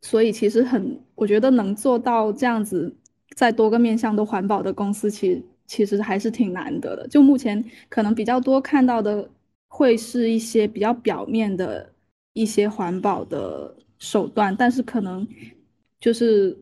[0.00, 2.96] 所以其实很，我觉得能做到这样子，
[3.34, 7.06] 在多个面向都环保的公司，其其实还是挺难得的。
[7.08, 9.28] 就目前可能比较多看到的，
[9.68, 11.92] 会是一些比较表面的
[12.32, 15.28] 一些环保的手段，但是可能
[16.00, 16.56] 就是。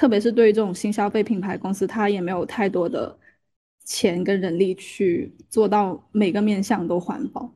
[0.00, 3.14] 特别是对于这种新消费品牌公司，它也没有太多的
[3.84, 7.52] 钱跟人力去做到每个面向都环保。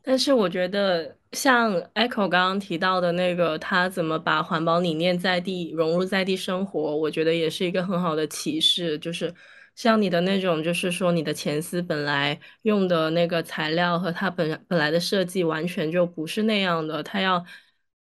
[0.00, 8.96] 但是我觉得，像 Echo 刚刚提到的那个，他怎么把环保理念在地融入在地生活，我觉得也是一个很好的启示。
[9.00, 9.34] 就是
[9.74, 17.44] 像你的那种，就是说你的前司本来用的那个材料和它本本来的设计完全就不是那样的，它要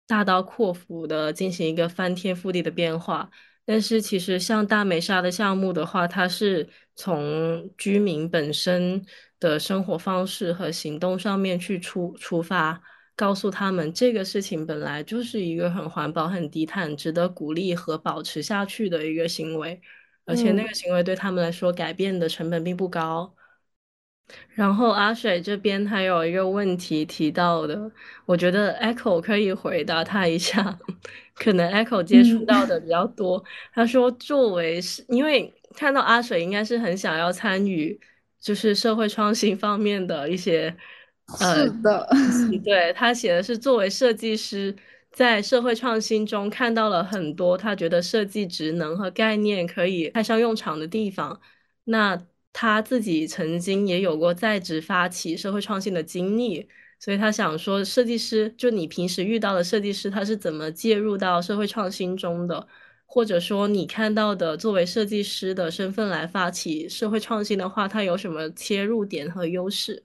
[0.06, 3.32] 大刀阔斧的进行一个翻天覆地的变化。
[3.66, 9.05] 但是其实像大梅沙的项目的话，它是从居民本身
[9.39, 12.82] 的生活方式和行动上面去出出发，
[13.16, 19.80] 告诉他们这个事情本来就是一个很环保、很低碳、值得鼓励和保持下去的一个行为，
[20.26, 23.36] 而且那个行为对他们来说改变的成本并不高。
[24.54, 27.92] 然后阿水这边还有一个问题提到的，
[28.26, 30.78] 我觉得 Echo 可以回答他一下，
[31.36, 33.44] 可能 Echo 接触到的比较多。
[33.74, 38.00] 他说，作为是因为看到阿水应该是很想要参与，
[38.40, 40.76] 就是社会创新方面的一些，
[41.40, 42.10] 是的，
[42.64, 44.76] 对他写的是作为设计师
[45.12, 51.40] 在社会创新中看到了很多他觉得设计职能和概念可以派上用场的地方，
[51.86, 52.22] 那。
[52.54, 56.68] 他自己曾经也有过在职发起社会创新的经历，
[56.99, 62.68] 所以他想说，设计师就你平时遇到的设计师，他是怎么介入到社会创新中的？
[63.06, 70.02] 或者说你看到的作为设计师的身份来发起社会创新的话，他有什么切入点和优势？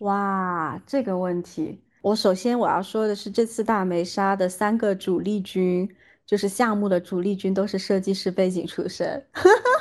[0.00, 5.88] 哇，这个问题，我首先我要说的是，这次大梅沙的三个主力军，
[6.26, 9.24] 就是项目的主力军，都是设计师背景出身。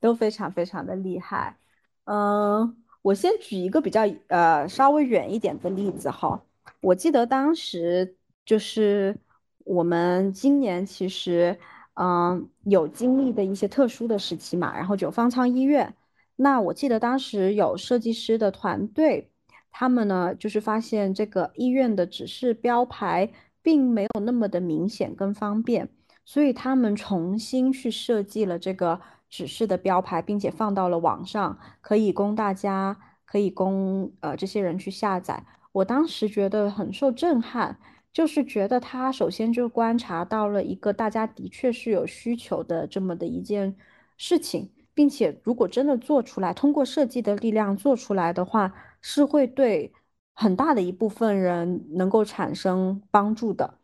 [0.00, 1.56] 都非常非常的厉害，
[2.04, 6.40] 嗯，我先举一个比较呃稍微远一点的例子哈，
[6.80, 9.16] 我记得当时就是
[9.64, 11.58] 我们今年其实
[11.94, 15.92] 嗯有经历的一些特殊的时期嘛，然后九方舱医院，
[16.36, 19.32] 那我记得当时有设计师的团队，
[19.72, 23.32] 他们呢就是发现这个医院的指示标牌
[23.62, 25.88] 并没有那么的明显跟方便，
[26.24, 29.00] 所以他们重新去设计了这个。
[29.28, 35.44] 指示的标牌，并且放到了网上，可以供大家，可以供呃这些人去下载。
[35.72, 37.78] 我当时觉得很受震撼，
[38.12, 43.76] 就是觉得他首先就观察到了一个大家的确是有需求的这么的一件
[44.16, 49.92] 事情，并且如果真的做出来，通过设计的力量做出来的话，是会对
[50.34, 53.74] 很大的一部分人能够产生帮助的。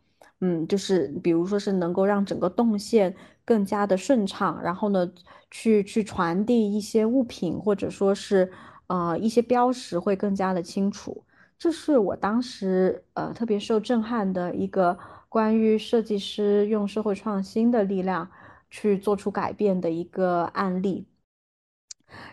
[0.41, 3.15] 嗯，就是比如说是能够让整个动线
[3.45, 5.09] 更加的顺畅，然后呢，
[5.51, 8.51] 去去传递一些物品，或者说是
[8.87, 11.23] 呃一些标识会更加的清楚。
[11.57, 14.97] 这是我当时呃特别受震撼的一个
[15.29, 18.29] 关于设计师用社会创新的力量
[18.69, 21.07] 去做出改变的一个案例。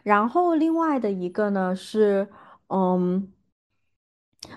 [0.02, 2.28] 然后另外的一个呢是，
[2.68, 3.32] 嗯，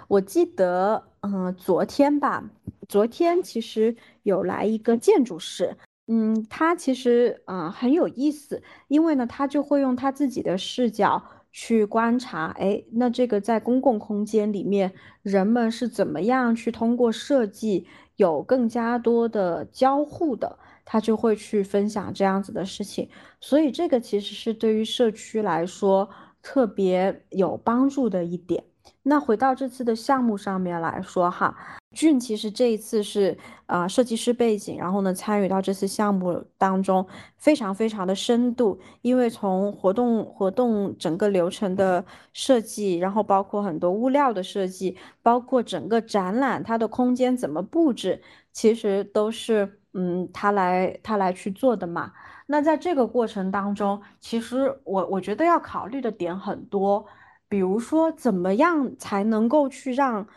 [0.08, 2.50] 我记得嗯昨天吧。
[2.88, 5.76] 昨天其实有来一个建筑师，
[6.08, 14.94] 嗯，他其实啊很有意思，因为呢，他就会用他自己的视角去观察，哎，那这个在公共空间里面，
[15.24, 17.88] 人们是怎么样去通过设计
[18.18, 23.10] 有更加多的交互的，他就会去分享这样子的事情，
[23.42, 26.08] 所以这个其实是对于社区来说
[26.44, 28.64] 特别有帮助的一点。
[29.02, 31.58] 那回到这次的项目上面来说哈，
[31.96, 48.22] 俊其实这一次是啊设计师背景，然后呢参与到这次项目当中，非常非常的深度，因为从活动活动整个流程的设计，然后包括很多物料的设计，包括整个展览它的空间怎么布置，
[48.52, 52.12] 其实都是嗯他来他来去做的嘛。
[52.48, 57.06] 那在这个过程当中，其实我我觉得要考虑的点很多。
[57.48, 60.28] 比如说，怎么样才能够去让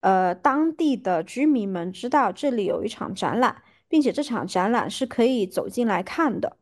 [0.00, 6.56] 呃当地的居民们知道这里有一场展览，并且这场展览是可以走进来看的？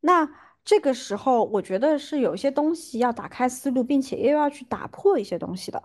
[0.00, 0.28] 那
[0.64, 5.82] 这个时候，我觉得是有一些东西要打开思路，并且又要去打破一些东西的。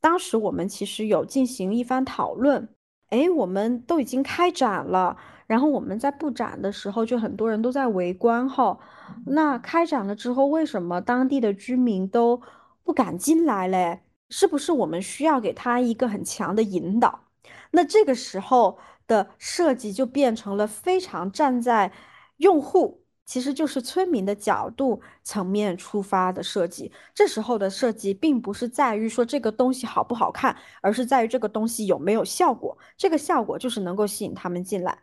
[0.00, 2.68] 当时我们其实有进行一番讨论，
[3.08, 5.16] 哎，我们都已经开展了，
[5.46, 8.78] 然后我们在布展的时候，就很多人都在围观哈。
[9.26, 12.42] 那开展了之后，为什么当地的居民都？
[12.84, 14.00] 不敢进来嘞，
[14.30, 17.24] 是不是我们需要给他一个很强的引导？
[17.70, 21.92] 那这个时候的设计就变成了非常站在
[22.38, 26.92] 用户，其实就是村民的角度层面出发的设计。
[27.14, 32.76] 这时候的设计并不是在于说这个东西好不好看，而是在于这个东西有没有效果。
[32.96, 34.98] 这个效果就是能够吸引他们进来。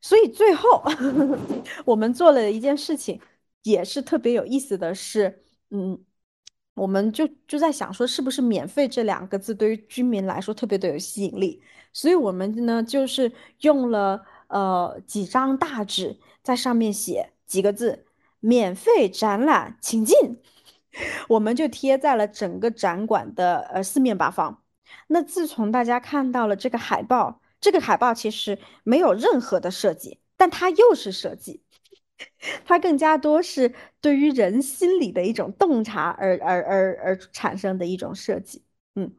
[0.00, 0.82] 所以最后
[1.84, 3.20] 我们做了一件事情，
[3.62, 6.02] 也是特别有意思的是，嗯。
[6.80, 11.60] 我们就就在想说，是不是免费这两个字对于居民来说特别的有吸引力？
[11.92, 18.06] 所以我们呢就是用了呃几张大纸，在上面写几个字
[18.40, 20.16] “免费展览，请进”，
[21.28, 24.62] 我们就贴在了整个展馆的呃四面八方。
[25.08, 31.62] 那自从大家看到了这个海报，这个海报其实没有任何的设计，但它又是设计。
[32.64, 38.62] 它更加多是对于人心理的一种洞察而而而而产生的一种设计，
[38.94, 39.12] 嗯，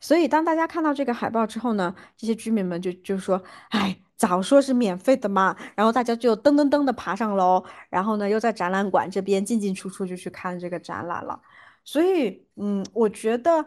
[0.00, 11.40] 所以当大家看到这个海报之后呢，这些居民们就就说：“哎，早说是免费的嘛！”然后大家就噔噔噔的爬上楼，然后呢又在展览馆这边进进出出就去看这个展览了。
[11.84, 13.64] 所以，嗯，我觉得，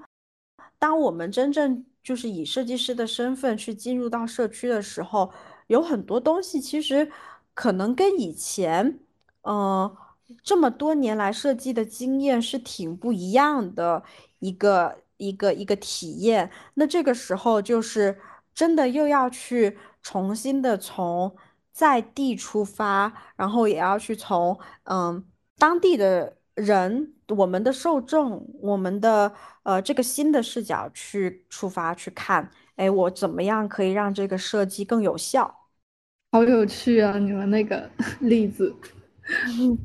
[0.77, 5.31] 当我们真正就是以设计师的身份去进入到社区的时候，
[5.67, 7.09] 有很多东西其实
[7.53, 8.99] 可能跟以前，
[9.43, 9.95] 嗯。
[10.43, 14.03] 这么多年来设计的经验是挺不一样的
[14.37, 16.51] 一个一个一个体验。
[16.75, 18.15] 那这个时候就是
[18.53, 21.35] 真的又要去重新的从
[21.73, 25.25] 在地出发，然后也要去从嗯
[25.57, 29.33] 当地的人、我们的受众、我们的
[29.63, 35.58] 呃这个新的视角去出发去看，哎，我怎么样可以让这个设计更有效？
[36.31, 37.89] 好有趣啊，你们那个
[38.21, 38.75] 例子。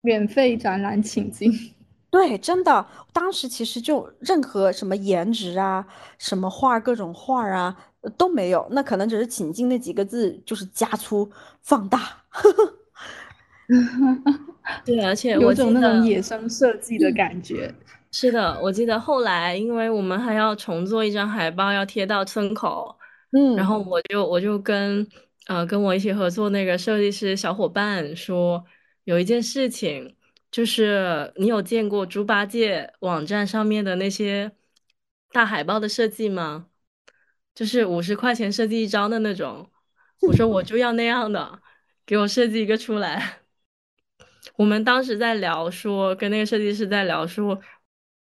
[0.00, 1.50] 免费展览请进，
[2.10, 5.86] 对，真的，当时其实就任何什么颜值啊，
[6.18, 7.74] 什么画，各种画啊
[8.18, 11.30] 都没有，那可能只是请进那几个字，就是加粗
[11.62, 11.98] 放大。
[14.84, 17.74] 对，而且有种那种野生设计的感觉。
[18.12, 22.94] 是的，我记得后来，因为我们还要重做一张海报，要贴到村口，
[23.34, 25.06] 嗯，然后我就我就跟
[25.46, 28.64] 呃跟我一起合作那个设计师小伙伴说。
[29.04, 30.16] 有一件事情，
[30.50, 34.50] 就是你有见过猪八戒网站上面的那些
[35.30, 36.68] 大海报的设计吗？
[37.54, 39.70] 就是五十块钱设计一张的那种。
[40.22, 41.60] 我说我就要那样的，
[42.06, 43.40] 给我设计一个出来。
[44.56, 47.60] 我们当时在聊说，跟那个设计师在聊说，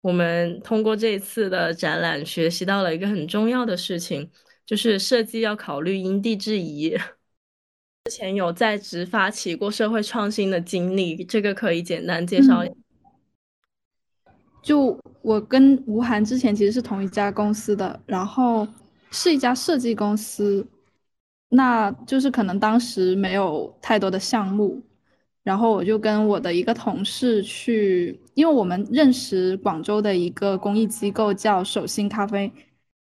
[0.03, 4.31] 我们通过这一次的展览学习到了一个很重要的事情，
[4.69, 6.95] 就是设计要考虑因地制宜。
[8.05, 12.63] 之前有在职发起过社会创新的经历，这个可以简单介绍。
[14.61, 18.69] 就我跟吴涵之前其实是同一家公司的，然后
[19.11, 20.67] 是一家设计公司，
[21.49, 24.83] 那就是可能当时没有太多的项目，
[25.43, 32.53] 然后我就跟我的一个同事去，因为我们认识广州的一个公益机构叫手心咖啡，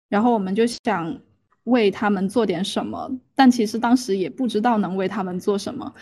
[0.08, 1.20] 然后我们就想。
[1.66, 5.92] 为他们做点什么，但其实当时也不知道能为他们做什么。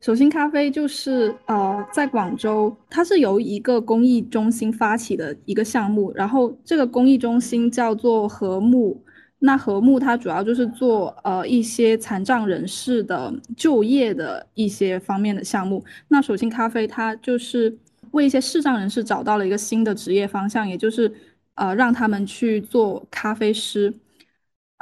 [0.00, 9.02] 手心咖啡就是呃，在广州，它是由一个公益中心发起的一个项目，然后这个公益中心叫做和睦。
[9.38, 15.84] 那和睦它主要就是做呃一些残障人士的就业的一些方面的项目。
[16.08, 17.76] 那手心咖啡它就是
[18.12, 21.12] 为一些视障人士找到了一个新的职业方向，也就是
[21.56, 23.92] 呃让他们去做咖啡师。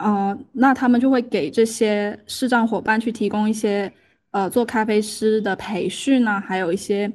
[0.03, 3.90] 呃，那他们就会给这些视障伙伴去提供一些
[4.32, 7.11] 呃做咖啡师的培训呢，还有一些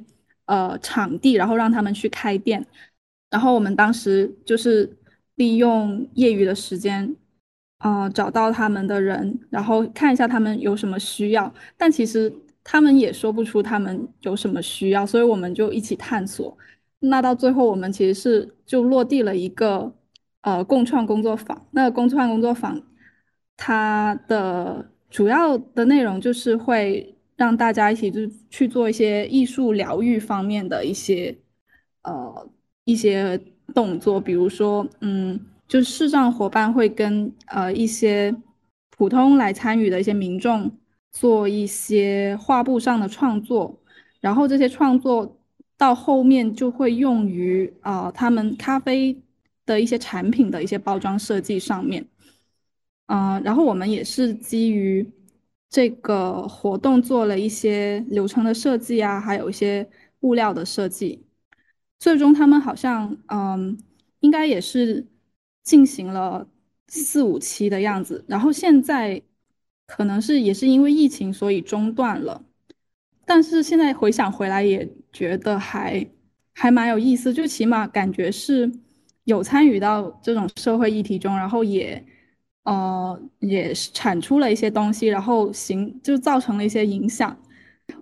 [0.46, 2.64] 呃场地，然后让他们去开店。
[3.30, 4.90] 然后我们当时就是
[5.34, 7.14] 利用业余的时间，
[7.80, 11.52] 呃，找到他们的人，然后看一下他们有什么需要。
[11.76, 12.32] 但其实
[12.64, 16.56] 他们也说不出他们有什么需要，所以我们就一起探索。
[17.00, 19.92] 那到最后，我们其实是就落地了一个。
[20.42, 22.80] 呃，共创工作坊，那共创工作坊，
[23.56, 31.36] 它的主要的内容就是会让大家一起就去做一些艺术疗愈方面的一些
[32.02, 32.48] 呃
[32.84, 33.38] 一些
[33.74, 38.34] 动作，比如说，嗯，就是视障伙伴会跟呃一些
[38.96, 40.70] 普通来参与的一些民众
[41.10, 43.80] 做一些画布上的创作，
[44.20, 45.36] 然后这些创作
[45.76, 49.20] 到后面就会用于啊他们咖啡。
[49.68, 52.08] 的一些产品的一些包装设计上面，
[53.06, 55.06] 嗯，然后我们也是基于
[55.68, 59.86] 这个活动做了一些流程的设计啊，还有一些
[60.20, 61.26] 物料的设计。
[61.98, 63.76] 最终他们好像，嗯，
[64.20, 65.06] 应该也是
[65.62, 66.48] 进行了
[66.88, 68.24] 四五期的样子。
[68.26, 69.20] 然后现在
[69.86, 72.42] 可能是也是因为疫情，所以中断了。
[73.26, 76.08] 但是现在回想回来，也觉得还
[76.54, 78.72] 还蛮有意思，就起码感觉是。
[79.28, 82.02] 有参与到这种社会议题中，然后也，
[82.62, 87.36] 呃，也产出了一些东西，然后行就造成了一些影响。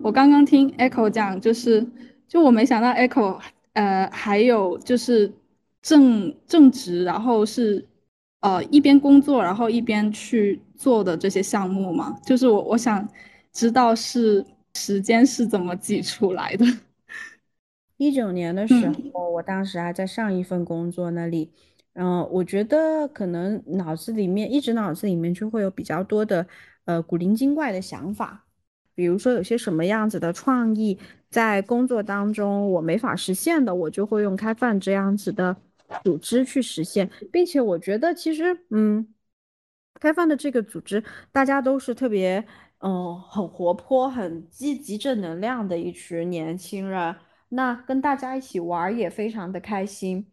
[0.01, 1.85] 我刚刚听 Echo 讲，就是
[2.29, 3.37] 就我没想到 Echo，
[3.73, 5.29] 呃，还有就是
[5.81, 7.85] 正正职，然后是
[8.39, 12.17] 呃一边工作，然后一边去做的这些项目嘛。
[12.25, 13.05] 就是我我想
[13.51, 16.65] 知道是时间是怎么挤出来的。
[17.97, 21.51] 一九年的时候，我当时还在上一份工作那里，
[21.93, 26.47] 嗯，我觉得可能脑子里面一直脑子里面就会有比较多的
[26.85, 28.45] 呃古灵精怪的想法，
[28.93, 35.57] 比如说有些什么样子的创意在工作当中我没法实现的，我就会用开放这样子的
[36.03, 39.07] 组织去实现，并且我觉得其实，嗯，
[39.99, 42.45] 开放的这个组织，大家都是特别，
[42.79, 47.15] 嗯，很活泼、很积极、正能量的一群年轻人，
[47.49, 50.25] 那跟大家一起玩也非常的开心，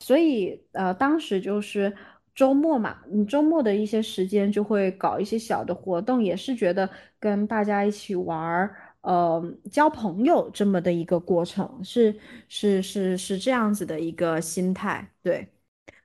[0.00, 1.94] 所以，呃，当时就是
[2.34, 6.88] 周末嘛，你周末的一些时间就会搞一些小的活动，也是觉得
[7.18, 8.76] 跟大家一起玩儿。
[9.02, 12.14] 呃，交朋友这么的一个过程，是
[12.48, 15.10] 是是是这样子的一个心态。
[15.22, 15.46] 对，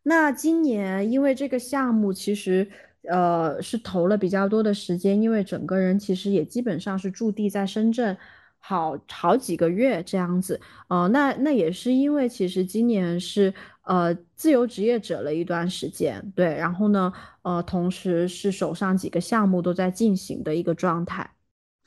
[0.04, 2.70] 那今年因为这个项目其实
[3.04, 8.18] 呃是投了比较多的时间，因为整个人其实也基本上是驻地在深圳，
[8.60, 10.60] 好好几个月这样子。
[10.88, 13.54] 呃，那那也是因为其实今年是
[13.84, 21.30] 呃自由职业者了一段时间，对，然后呢，呃，同时是手上几个项目都在进行的一个状态。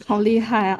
[0.06, 0.78] 好厉害啊！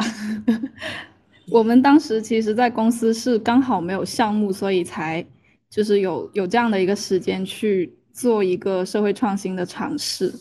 [1.51, 5.25] 我们当时其实，在公司是刚好没有项目，所以才
[5.71, 10.33] 就是有有这样的一个时间去做一个社会创新的尝试。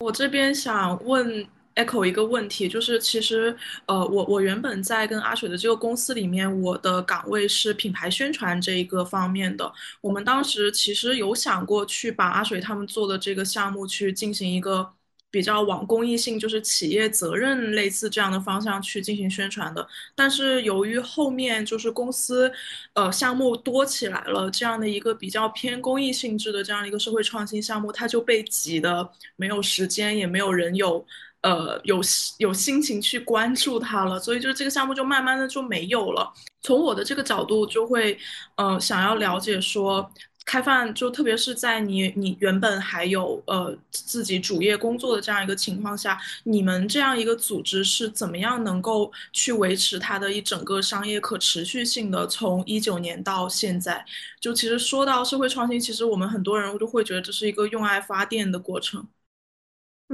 [0.00, 3.56] 我这边想问 Echo 一个问题，就是其实
[3.86, 9.72] 呃，我我原本在跟阿水的这个公司里面，我的岗位是品牌宣传这一个方面的。
[10.00, 14.92] 我们当时其实有想过去把阿水他们做的这个项目去进行一个。
[15.34, 19.84] 比较往公益性，就是企业责任类似这样的方向去进行宣传的。
[20.14, 22.48] 但是由于后面就是公司，
[22.92, 31.04] 呃，项目多起来了，这样的一个比较偏公益性质的这样一个社会创新项目，它就被挤的没有时间，也没有人有，
[31.44, 32.00] 呃，有
[32.38, 34.18] 有心情去关注它了。
[34.18, 36.32] 所以就是这个项目就慢慢的就没有了。
[36.62, 38.18] 从我的这个角度，就会，
[38.56, 40.10] 呃，想要了解说。
[40.46, 52.26] 开放就特别是在你你原本还有呃自己主业工作的这样一个情况下，你们这样一个组织是怎么样能够去维持它的一整个商业可持续性的？
[52.26, 54.04] 从一九年到现在，
[54.38, 59.08] 就其实说到社会创新，其实我们很多人就会觉得这是一个用爱发电的过程。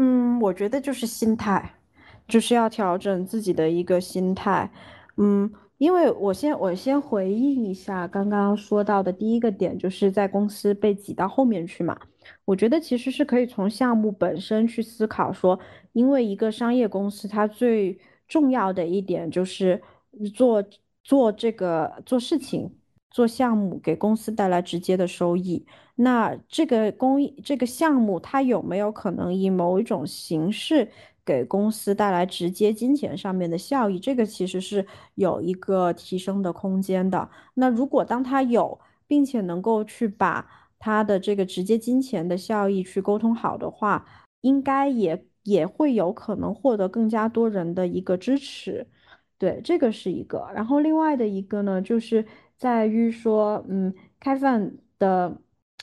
[0.01, 1.75] 嗯，我觉得就是心态，
[2.27, 4.71] 就是要调整自己的一个心态。
[5.17, 5.53] 嗯。
[5.81, 11.99] 因为我先我先回应一下刚刚说到的第一个点，就是在公司被挤到后面去嘛。
[12.45, 15.59] 我觉得其实是可以从项目本身去思考，说
[15.95, 17.99] 因为一个商业公司它最
[18.29, 19.81] 重要的一点就是
[20.35, 20.63] 做
[21.03, 22.71] 做这个做事情
[23.11, 25.65] 做项目给公司带来直接的收益。
[26.03, 30.89] 那这个公益这个项目它有没有可能以某一种形式？
[31.23, 34.85] 给公司带来直接金钱上面的效益，这个其实是
[35.15, 37.29] 有一个提升的空间的。
[37.55, 40.45] 那如果当它有，并且能够去把
[40.79, 44.05] 他的这个直接金钱的效益去沟通好的话，
[44.41, 48.89] 应该也也会有可能获得更加多人的一个支持。
[49.39, 50.49] 对，这个是一个。
[50.55, 52.27] 然后另外的一个呢，就是
[52.57, 55.37] 在于说，嗯，开放的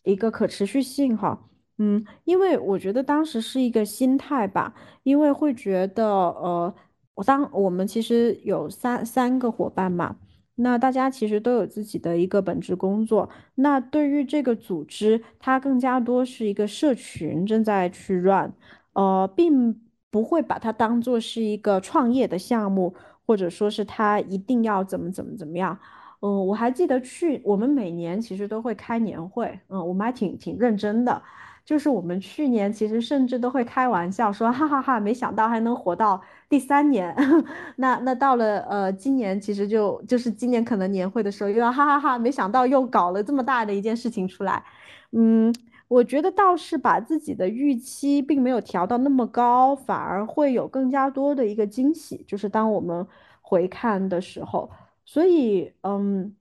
[0.07, 1.39] 一个可持续性哈。
[1.79, 6.73] 嗯，因为我觉得当时是一个心态吧，因为会觉得，呃，
[7.13, 10.15] 我当我们其实有三三个伙伴嘛，
[10.55, 18.51] 那大家其实都有自己的一个本职工作，那对于这个组织，它更加多是一个社群正在去 run，
[18.93, 19.79] 呃，并
[20.09, 22.95] 不会把它当做是一个创业的项目，
[23.27, 25.77] 或者说是它一定要怎么怎么怎么样。
[26.21, 31.21] 嗯，我还记得去我们每年其实都会开年会，嗯，我们还挺挺认真的。
[31.63, 37.13] 就是我们去年其实甚至都会开玩笑说，哈哈哈，没想到还能活到第三年。
[37.75, 44.63] 那那到了呃今年，其实就就是今年可能年会的时候又要哈哈哈，没想到又搞了这么大的一件事情出来。
[45.11, 45.53] 嗯，
[45.89, 52.23] 我觉得倒是把自己的预期并没有调到那么高，反而会有更加多的一个惊喜。
[52.25, 53.05] 就是当我们
[53.41, 54.69] 回看的时候，
[55.07, 56.35] 所以嗯，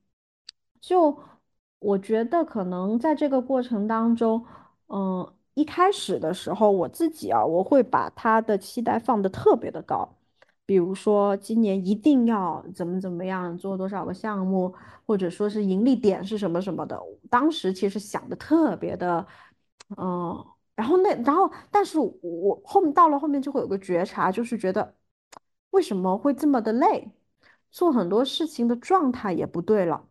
[0.81, 1.19] 就
[1.79, 4.45] 我觉得可能在这个过程当中。
[4.89, 10.09] 嗯，一开始的时候，我自己啊，我会把他的期待放得特别的高，
[10.65, 14.73] 比如说今年一定要怎么怎么样，做多少个项目，
[15.07, 17.01] 或者说是盈利点是什么什么的。
[17.29, 19.27] 当时其实想的特别的，
[19.97, 20.47] 嗯，
[20.77, 24.95] 然后那然后，但是我后面到了后面就会有个觉察，就是觉得
[25.71, 27.11] 为什么会这么的累，
[27.77, 30.09] 做很多事情的状态也不对了。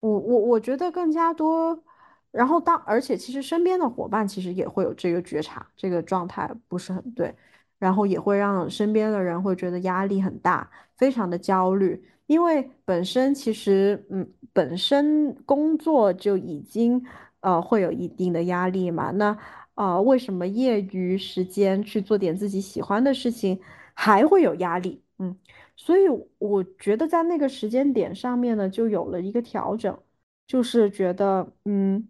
[0.00, 1.82] 我我我觉得更加多。
[2.30, 7.34] 然后当，而且其实身边的伙伴其实也会有这个觉察，这个状态不是很对，
[7.78, 17.02] 然后也会让身边的人会觉得压力很大，非常的焦虑，因为本身其实，嗯，本身工作就已经，
[17.40, 19.36] 呃，会有一定的压力嘛，那，
[19.74, 23.58] 呃，为什么业余时间去做点自己喜欢的事情
[23.94, 25.02] 还会有压力？
[25.18, 25.36] 嗯，
[25.80, 26.02] 所以
[26.38, 29.98] 我觉得在那个时间点上面呢，就有了一个调整。
[30.46, 32.08] 就是觉得，嗯，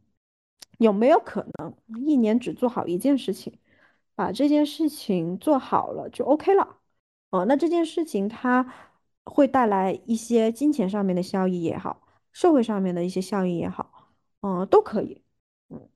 [0.79, 3.59] 有没有可能一年只做好一件事情，
[4.14, 6.79] 把这件事情做好了就 OK 了？
[7.29, 8.66] 哦，那这件事情它
[9.25, 14.09] 会带来一些金钱上面的效益也好，社会上面的一些效益也好，
[14.41, 15.23] 嗯，都可以。
[15.68, 15.87] 嗯，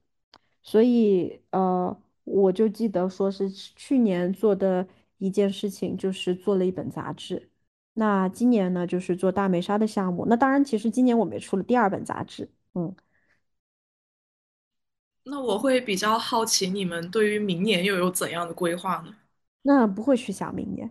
[0.63, 7.49] 所以呃，我就记得说是去年做的一件事情，就是做了一本杂志。
[7.97, 10.27] 那今年呢，就是做大梅沙的项目。
[10.29, 12.51] 那当然，其实今年我们也出了第二本杂志。
[12.75, 12.93] 嗯，
[15.23, 19.15] 那我会比较好奇，你们对于明年又有怎样的规划呢？
[19.63, 20.91] 那不会去想明年，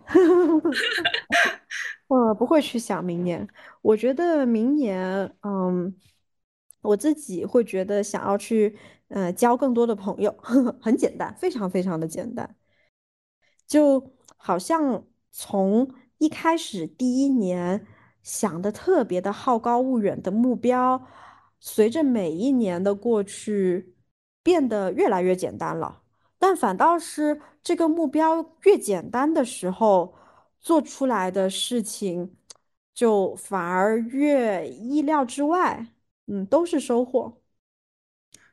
[2.07, 3.45] 我 不会去想明年。
[3.81, 5.93] 我觉得明年，嗯，
[6.81, 8.77] 我自己会觉得想要去，
[9.09, 10.33] 呃，交更多的朋友，
[10.81, 12.55] 很简单，非常非常的简单，
[13.67, 15.93] 就好像从。
[16.17, 17.85] 一开始第一年
[18.21, 21.05] 想的特别的好高骛远的目标，
[21.59, 23.95] 随着每一年的过去，
[24.41, 26.01] 变得越来越简单了。
[26.39, 30.13] 但反倒是这个目标越简单的时候，
[30.59, 32.35] 做出来的事情
[32.93, 35.87] 就反而越意料之外。
[36.27, 37.41] 嗯，都是收获。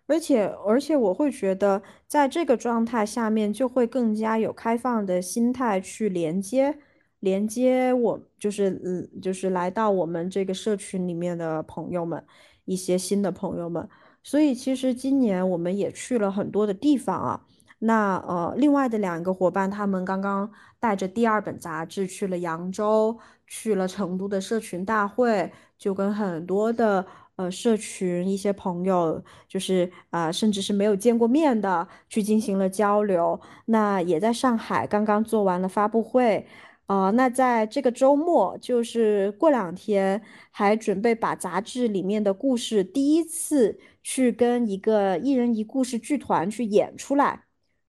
[0.06, 6.80] 而且而且我会觉得，在这个状态下面，就会更加有开放的心态去连接。
[7.20, 12.24] 连接我就是嗯，就是来到我们这个社群里面的朋友们，
[12.64, 13.88] 一些新的朋友们。
[14.22, 17.46] 所以其实今年我们也去了很多的地方啊。
[17.82, 27.06] 那呃，另外的两个伙伴，他们刚刚带着第二本杂志去了扬州，去了成都的社群大会，就跟很多的
[27.36, 33.40] 呃社群一些朋友，就是啊，甚至是没有见过面的，去进行了交流。
[33.64, 36.46] 那也在上海刚刚做完了发布会。
[36.90, 40.20] 啊，那在这个周末，就是过两天，
[40.50, 47.44] 还准备把杂志里面的故事第一次去跟一个一人一故事剧团去演出来，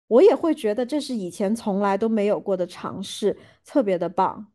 [0.06, 3.36] 我也会觉得这是以前从来都没有过的尝试，
[3.66, 4.52] 特别的棒。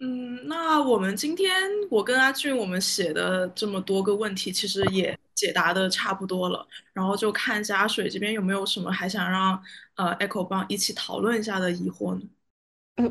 [0.00, 1.52] 嗯，那我们今天
[1.90, 9.62] 我跟阿俊我们写的这么多个问题，其实也解答的差不多了，然后就看一下阿水这边有没有什么还想让
[9.96, 12.22] 呃 Echo 帮一起讨论一下的疑惑呢？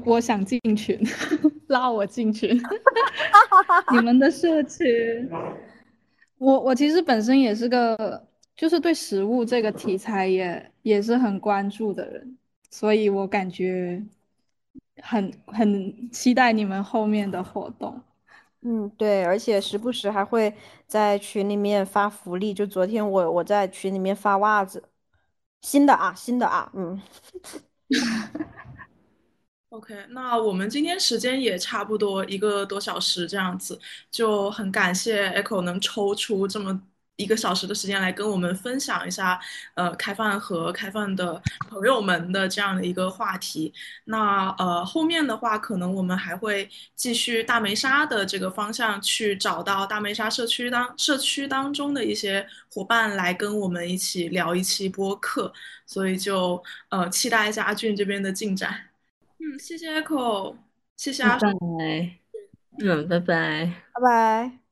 [0.06, 1.00] 我想进群，
[1.68, 2.60] 拉我进群。
[3.92, 5.30] 你们的社群，
[6.38, 12.38] 我我其实本身也是个，就是对食物这个题材也也是很关注的人，
[12.70, 14.02] 所以我感觉
[15.02, 18.02] 很很期待你们后面的活动。
[18.62, 20.54] 嗯，对，而且时不时还会
[20.88, 24.84] 在群里面发福利，就昨天我我在群里面发袜子，
[25.62, 27.02] 新的啊，新的啊，嗯。
[29.74, 33.80] OK，那我们今天时间也差不多一个多小时这样子，
[34.12, 36.80] 就很感谢 Echo 能抽出这么
[37.16, 39.40] 一个小时的时间来跟我们分享一下，
[39.74, 43.74] 呃，开放和开放的朋友们的这样的一个话题。
[44.06, 55.52] 那呃，后面的话可能我们还会继续大梅沙的这个方向去找到大梅沙社区当社区当中的一些伙伴来跟我们一起聊一期播客，
[55.88, 58.93] 所以就呃期待一下阿俊这边的进展。
[59.44, 60.56] 嗯，谢谢 Echo，
[60.96, 61.50] 谢谢阿水，
[62.80, 64.63] 嗯，拜拜，拜拜。